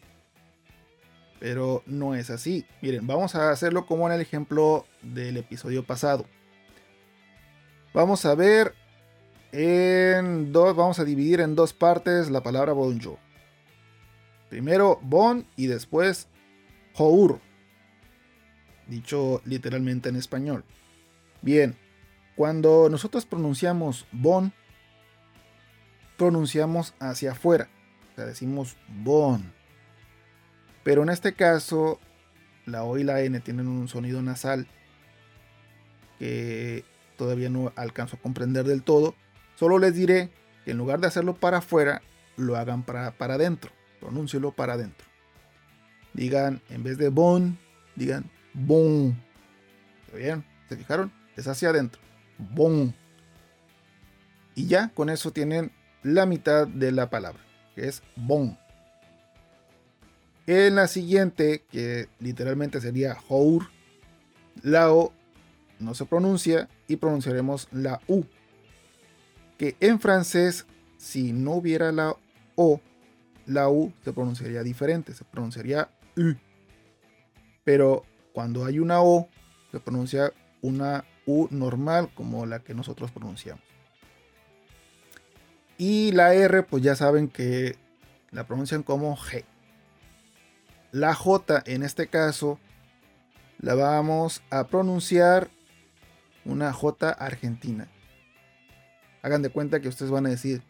Pero 1.40 1.84
no 1.86 2.16
es 2.16 2.30
así. 2.30 2.66
Miren, 2.82 3.08
vamos 3.08 3.36
a 3.36 3.52
hacerlo 3.52 3.86
como 3.86 4.08
en 4.08 4.14
el 4.14 4.22
ejemplo 4.22 4.86
del 5.02 5.38
episodio 5.38 5.86
pasado. 5.86 6.26
Vamos 7.94 8.26
a 8.26 8.36
ver 8.36 8.74
en 9.58 10.52
dos, 10.52 10.76
vamos 10.76 11.00
a 11.00 11.06
dividir 11.06 11.40
en 11.40 11.56
dos 11.56 11.72
partes 11.72 12.30
la 12.30 12.44
palabra 12.44 12.74
bonjour. 12.74 13.18
Primero 14.50 15.00
bon 15.02 15.48
y 15.56 15.68
después 15.68 16.28
jour. 16.94 17.40
Dicho 18.88 19.42
literalmente 19.46 20.10
en 20.10 20.18
español. 20.18 20.66
Bien, 21.42 21.78
cuando 22.36 22.90
nosotros 22.90 23.26
pronunciamos 23.26 24.06
bon, 24.12 24.52
pronunciamos 26.18 26.94
hacia 27.00 27.32
afuera. 27.32 27.70
O 28.12 28.16
sea, 28.16 28.26
decimos 28.26 28.76
bon. 28.90 29.54
Pero 30.84 31.04
en 31.04 31.10
este 31.10 31.34
caso, 31.34 32.02
la 32.66 32.84
O 32.84 32.98
y 32.98 33.06
la 33.06 33.22
N 33.22 33.40
tienen 33.40 33.70
un 33.70 33.88
sonido 33.88 34.22
nasal 34.22 34.68
que 36.20 36.84
todavía 37.18 37.50
no 37.50 37.72
alcanzo 37.78 38.18
a 38.18 38.20
comprender 38.20 38.66
del 38.66 38.84
todo. 38.84 39.16
Solo 39.56 39.80
les 39.80 39.96
diré 39.96 40.30
que 40.64 40.72
en 40.72 40.78
lugar 40.78 41.00
de 41.00 41.08
hacerlo 41.08 41.36
para 41.36 41.58
afuera, 41.58 42.02
lo 42.38 42.56
hagan 42.58 42.84
para, 42.84 43.12
para 43.12 43.36
adentro. 43.36 43.72
Pronúncielo 44.00 44.52
para 44.52 44.74
adentro. 44.74 45.08
Digan, 46.14 46.62
en 46.70 46.84
vez 46.84 46.98
de 46.98 47.10
bon, 47.10 47.58
digan 47.96 48.30
bon. 48.54 49.16
bien? 50.14 50.46
¿Se 50.70 50.78
fijaron? 50.78 51.12
Es 51.36 51.48
hacia 51.48 51.70
adentro. 51.70 52.02
Bon. 52.38 52.94
Y 54.56 54.68
ya 54.68 54.90
con 54.90 55.10
eso 55.10 55.32
tienen 55.32 55.72
la 56.04 56.26
mitad 56.26 56.68
de 56.68 56.92
la 56.92 57.10
palabra, 57.10 57.42
que 57.76 57.88
es 57.88 58.02
bon. 58.16 58.58
En 60.48 60.76
la 60.76 60.88
siguiente, 60.88 61.64
que 61.72 62.08
literalmente 62.20 62.80
sería 62.80 63.18
hour, 63.30 63.68
la 64.62 64.94
O 64.94 65.12
no 65.80 65.94
se 65.94 66.06
pronuncia 66.06 66.70
y 66.88 66.96
pronunciaremos 66.96 67.68
la 67.72 68.00
U 68.08 68.24
que 69.58 69.76
en 69.80 70.00
francés, 70.00 70.66
si 70.98 71.34
no 71.34 71.52
hubiera 71.52 71.92
la 71.92 72.16
O, 72.56 72.82
la 73.46 73.70
U 73.70 73.94
se 74.04 74.14
pronunciaría 74.14 74.64
diferente, 74.64 75.14
se 75.14 75.24
pronunciaría 75.24 75.90
U. 76.18 76.34
Pero 77.64 78.04
cuando 78.34 78.66
hay 78.66 78.80
una 78.80 79.02
O, 79.02 79.30
se 79.72 79.80
pronuncia 79.80 80.32
una 80.62 81.06
U 81.26 81.48
normal 81.52 82.10
como 82.14 82.46
la 82.46 82.60
que 82.60 82.74
nosotros 82.74 83.12
pronunciamos. 83.12 83.64
Y 85.78 86.12
la 86.14 86.34
R, 86.34 86.64
pues 86.64 86.84
ya 86.84 86.96
saben 86.96 87.28
que 87.28 87.76
la 88.32 88.48
pronuncian 88.48 88.84
como 88.84 89.18
G. 89.18 89.44
La 90.92 91.14
J 91.14 91.64
en 91.66 91.84
este 91.84 92.08
caso 92.08 92.60
la 93.60 93.76
vamos 93.76 94.42
a 94.50 94.68
pronunciar 94.68 95.50
una 96.46 96.72
J 96.72 97.10
argentina 97.10 97.90
hagan 99.26 99.42
de 99.42 99.50
cuenta 99.50 99.82
que 99.82 99.88
ustedes 99.88 100.12
van 100.12 100.28
a 100.28 100.30
decir, 100.30 100.62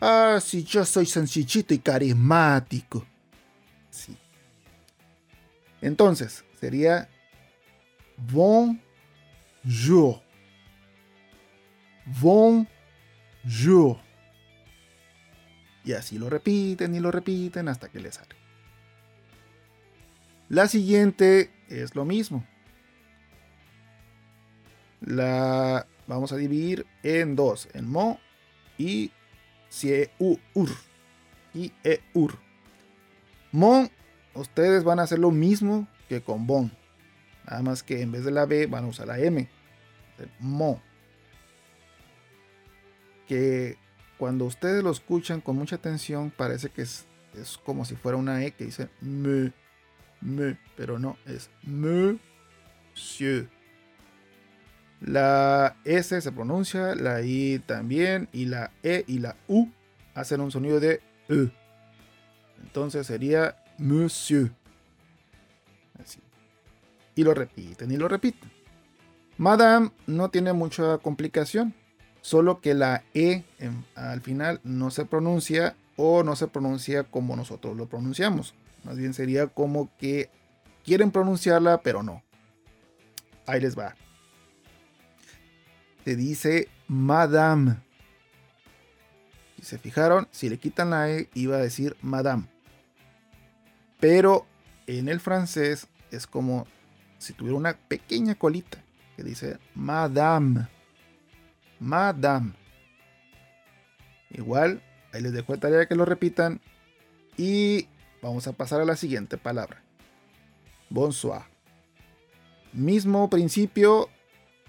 ah, 0.00 0.40
si 0.42 0.64
yo 0.64 0.84
soy 0.84 1.06
sencillito 1.06 1.72
y 1.72 1.78
carismático. 1.78 3.06
Sí. 3.90 4.16
Entonces, 5.80 6.44
sería 6.58 7.08
bonjour. 8.16 8.80
Bonjour. 12.20 12.66
Y 15.84 15.92
así 15.92 16.18
lo 16.18 16.28
repiten 16.28 16.92
y 16.96 16.98
lo 16.98 17.12
repiten 17.12 17.68
hasta 17.68 17.88
que 17.88 18.00
les 18.00 18.16
sale. 18.16 18.34
La 20.48 20.66
siguiente 20.66 21.52
es 21.68 21.94
lo 21.94 22.04
mismo. 22.04 22.44
La 25.00 25.86
vamos 26.12 26.32
a 26.32 26.36
dividir 26.36 26.86
en 27.02 27.36
dos, 27.36 27.68
en 27.74 27.88
mo 27.88 28.18
y 28.78 29.12
sie 29.68 30.10
u 30.18 30.38
ur 30.54 30.68
y 31.54 31.72
e 31.84 32.00
ur. 32.14 32.38
Mon, 33.50 33.90
ustedes 34.34 34.84
van 34.84 34.98
a 34.98 35.02
hacer 35.02 35.18
lo 35.18 35.30
mismo 35.30 35.88
que 36.08 36.22
con 36.22 36.46
bon. 36.46 36.72
Nada 37.46 37.62
más 37.62 37.82
que 37.82 38.00
en 38.00 38.12
vez 38.12 38.24
de 38.24 38.30
la 38.30 38.46
B 38.46 38.66
van 38.66 38.84
a 38.84 38.88
usar 38.88 39.08
la 39.08 39.18
M. 39.18 39.48
Mo. 40.38 40.80
Que 43.26 43.76
cuando 44.18 44.44
ustedes 44.44 44.82
lo 44.82 44.90
escuchan 44.90 45.40
con 45.40 45.56
mucha 45.56 45.76
atención 45.76 46.30
parece 46.30 46.70
que 46.70 46.82
es, 46.82 47.06
es 47.34 47.58
como 47.58 47.84
si 47.84 47.96
fuera 47.96 48.16
una 48.16 48.44
E 48.44 48.52
que 48.52 48.64
dice 48.64 48.88
me, 49.00 49.52
me, 50.20 50.58
pero 50.76 50.98
no, 50.98 51.16
es 51.26 51.50
monsieur. 51.62 53.48
La 55.04 55.76
S 55.84 56.20
se 56.20 56.32
pronuncia, 56.32 56.94
la 56.94 57.22
I 57.22 57.58
también, 57.66 58.28
y 58.32 58.44
la 58.46 58.70
E 58.84 59.04
y 59.08 59.18
la 59.18 59.36
U 59.48 59.68
hacen 60.14 60.40
un 60.40 60.52
sonido 60.52 60.78
de 60.78 61.00
E. 61.28 61.50
Entonces 62.62 63.06
sería 63.08 63.56
Monsieur. 63.78 64.52
Así. 66.00 66.20
Y 67.16 67.24
lo 67.24 67.34
repiten 67.34 67.90
y 67.90 67.96
lo 67.96 68.06
repiten. 68.06 68.50
Madame 69.38 69.90
no 70.06 70.30
tiene 70.30 70.52
mucha 70.52 70.98
complicación, 70.98 71.74
solo 72.20 72.60
que 72.60 72.74
la 72.74 73.02
E 73.12 73.42
al 73.96 74.20
final 74.20 74.60
no 74.62 74.92
se 74.92 75.04
pronuncia 75.04 75.74
o 75.96 76.22
no 76.22 76.36
se 76.36 76.46
pronuncia 76.46 77.02
como 77.02 77.34
nosotros 77.34 77.76
lo 77.76 77.86
pronunciamos. 77.86 78.54
Más 78.84 78.96
bien 78.96 79.14
sería 79.14 79.48
como 79.48 79.90
que 79.98 80.30
quieren 80.84 81.10
pronunciarla, 81.10 81.82
pero 81.82 82.04
no. 82.04 82.22
Ahí 83.46 83.60
les 83.60 83.76
va 83.76 83.96
te 86.04 86.16
dice 86.16 86.68
Madame. 86.88 87.76
Si 89.56 89.64
se 89.64 89.78
fijaron, 89.78 90.28
si 90.30 90.48
le 90.48 90.58
quitan 90.58 90.90
la 90.90 91.10
E, 91.10 91.28
iba 91.34 91.56
a 91.56 91.60
decir 91.60 91.96
Madame. 92.02 92.44
Pero 94.00 94.46
en 94.86 95.08
el 95.08 95.20
francés 95.20 95.86
es 96.10 96.26
como 96.26 96.66
si 97.18 97.32
tuviera 97.32 97.56
una 97.56 97.74
pequeña 97.74 98.34
colita 98.34 98.82
que 99.16 99.22
dice 99.22 99.58
Madame. 99.74 100.66
Madame. 101.78 102.52
Igual, 104.30 104.82
ahí 105.12 105.22
les 105.22 105.32
dejo 105.32 105.56
tarea 105.58 105.86
que 105.86 105.94
lo 105.94 106.04
repitan. 106.04 106.60
Y 107.36 107.88
vamos 108.22 108.46
a 108.46 108.52
pasar 108.52 108.80
a 108.80 108.84
la 108.84 108.96
siguiente 108.96 109.38
palabra. 109.38 109.82
Bonsoir. 110.90 111.42
Mismo 112.72 113.28
principio, 113.30 114.08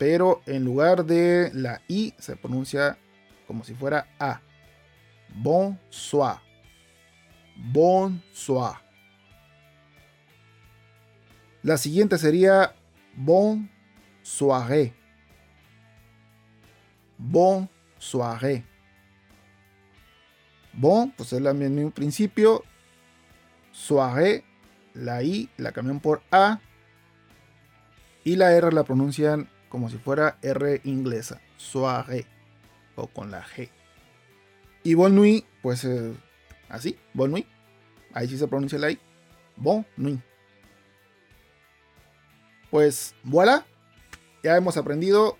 pero 0.03 0.41
en 0.45 0.65
lugar 0.65 1.05
de 1.05 1.49
la 1.53 1.81
I 1.87 2.13
se 2.19 2.35
pronuncia 2.35 2.97
como 3.47 3.63
si 3.63 3.73
fuera 3.73 4.05
A. 4.19 4.41
Bonsoir. 5.33 6.39
Bonsoir. 7.55 8.81
La 11.61 11.77
siguiente 11.77 12.17
sería 12.17 12.75
bon 13.15 13.69
soirée. 14.23 14.93
Bon 17.17 17.69
soirée. 17.97 18.65
Bon, 20.73 21.11
pues 21.11 21.31
es 21.31 21.41
el 21.41 21.53
mismo 21.55 21.91
principio. 21.91 22.65
Soirée, 23.71 24.43
la 24.93 25.23
I 25.23 25.49
la 25.55 25.71
cambian 25.71 26.01
por 26.01 26.21
A. 26.29 26.59
Y 28.25 28.35
la 28.35 28.51
R 28.51 28.73
la 28.73 28.83
pronuncian 28.83 29.52
como 29.73 29.89
si 29.89 29.97
fuera 29.97 30.37
R 30.43 30.81
inglesa, 30.83 31.41
soirée, 31.57 32.27
o 32.95 33.07
con 33.07 33.31
la 33.31 33.43
G. 33.43 33.69
Y 34.83 34.93
bon 34.93 35.15
nuit, 35.15 35.47
pues 35.63 35.83
eh, 35.83 36.13
así, 36.69 36.99
bon 37.15 37.31
nuit. 37.31 37.47
Ahí 38.13 38.27
sí 38.27 38.37
se 38.37 38.47
pronuncia 38.47 38.77
la 38.77 38.91
I. 38.91 38.99
Bon 39.55 39.83
nuit. 39.97 40.21
Pues 42.69 43.15
voilà, 43.23 43.65
ya 44.43 44.55
hemos 44.55 44.77
aprendido 44.77 45.39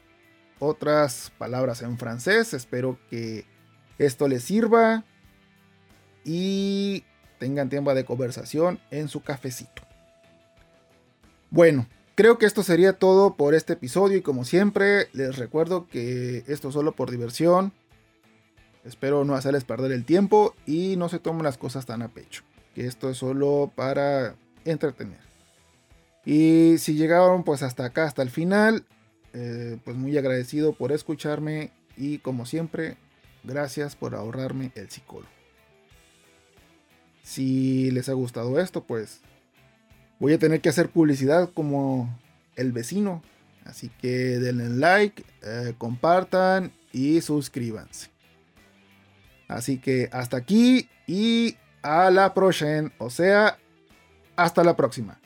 otras 0.57 1.31
palabras 1.37 1.83
en 1.83 1.99
francés. 1.99 2.55
Espero 2.55 2.97
que 3.11 3.45
esto 3.99 4.27
les 4.27 4.43
sirva 4.43 5.03
y 6.25 7.03
tengan 7.37 7.69
tiempo 7.69 7.93
de 7.93 8.03
conversación 8.03 8.79
en 8.89 9.09
su 9.09 9.21
cafecito. 9.21 9.83
Bueno, 11.51 11.85
Creo 12.15 12.37
que 12.37 12.45
esto 12.45 12.61
sería 12.61 12.93
todo 12.93 13.33
por 13.35 13.55
este 13.55 13.73
episodio 13.73 14.17
y 14.17 14.21
como 14.21 14.45
siempre 14.45 15.07
les 15.13 15.37
recuerdo 15.37 15.87
que 15.87 16.43
esto 16.47 16.67
es 16.67 16.73
solo 16.75 16.91
por 16.91 17.09
diversión. 17.09 17.73
Espero 18.85 19.25
no 19.25 19.33
hacerles 19.33 19.63
perder 19.63 19.91
el 19.91 20.05
tiempo 20.05 20.53
y 20.67 20.95
no 20.95 21.09
se 21.09 21.17
tomen 21.17 21.43
las 21.43 21.57
cosas 21.57 21.87
tan 21.87 22.03
a 22.03 22.09
pecho. 22.09 22.43
Que 22.75 22.85
esto 22.85 23.09
es 23.09 23.17
solo 23.17 23.71
para 23.75 24.35
entretener. 24.63 25.21
Y 26.23 26.77
si 26.77 26.93
llegaron 26.93 27.43
pues 27.43 27.63
hasta 27.63 27.85
acá, 27.85 28.05
hasta 28.05 28.21
el 28.21 28.29
final, 28.29 28.85
eh, 29.33 29.77
pues 29.83 29.97
muy 29.97 30.15
agradecido 30.15 30.73
por 30.73 30.91
escucharme 30.91 31.71
y 31.97 32.19
como 32.19 32.45
siempre, 32.45 32.97
gracias 33.43 33.95
por 33.95 34.13
ahorrarme 34.13 34.71
el 34.75 34.89
psicólogo. 34.89 35.29
Si 37.23 37.89
les 37.89 38.07
ha 38.07 38.13
gustado 38.13 38.59
esto, 38.59 38.83
pues 38.83 39.21
voy 40.23 40.31
a 40.31 40.39
tener 40.39 40.61
que 40.61 40.69
hacer 40.69 40.87
publicidad 40.87 41.49
como 41.53 42.17
el 42.55 42.71
vecino. 42.71 43.21
Así 43.65 43.89
que 43.89 44.39
denle 44.39 44.69
like, 44.69 45.21
eh, 45.41 45.73
compartan 45.77 46.71
y 46.93 47.19
suscríbanse. 47.19 48.09
Así 49.49 49.79
que 49.79 50.07
hasta 50.13 50.37
aquí 50.37 50.87
y 51.07 51.57
a 51.81 52.09
la 52.09 52.33
próxima. 52.33 52.89
O 52.99 53.09
sea, 53.09 53.57
hasta 54.37 54.63
la 54.63 54.77
próxima. 54.77 55.19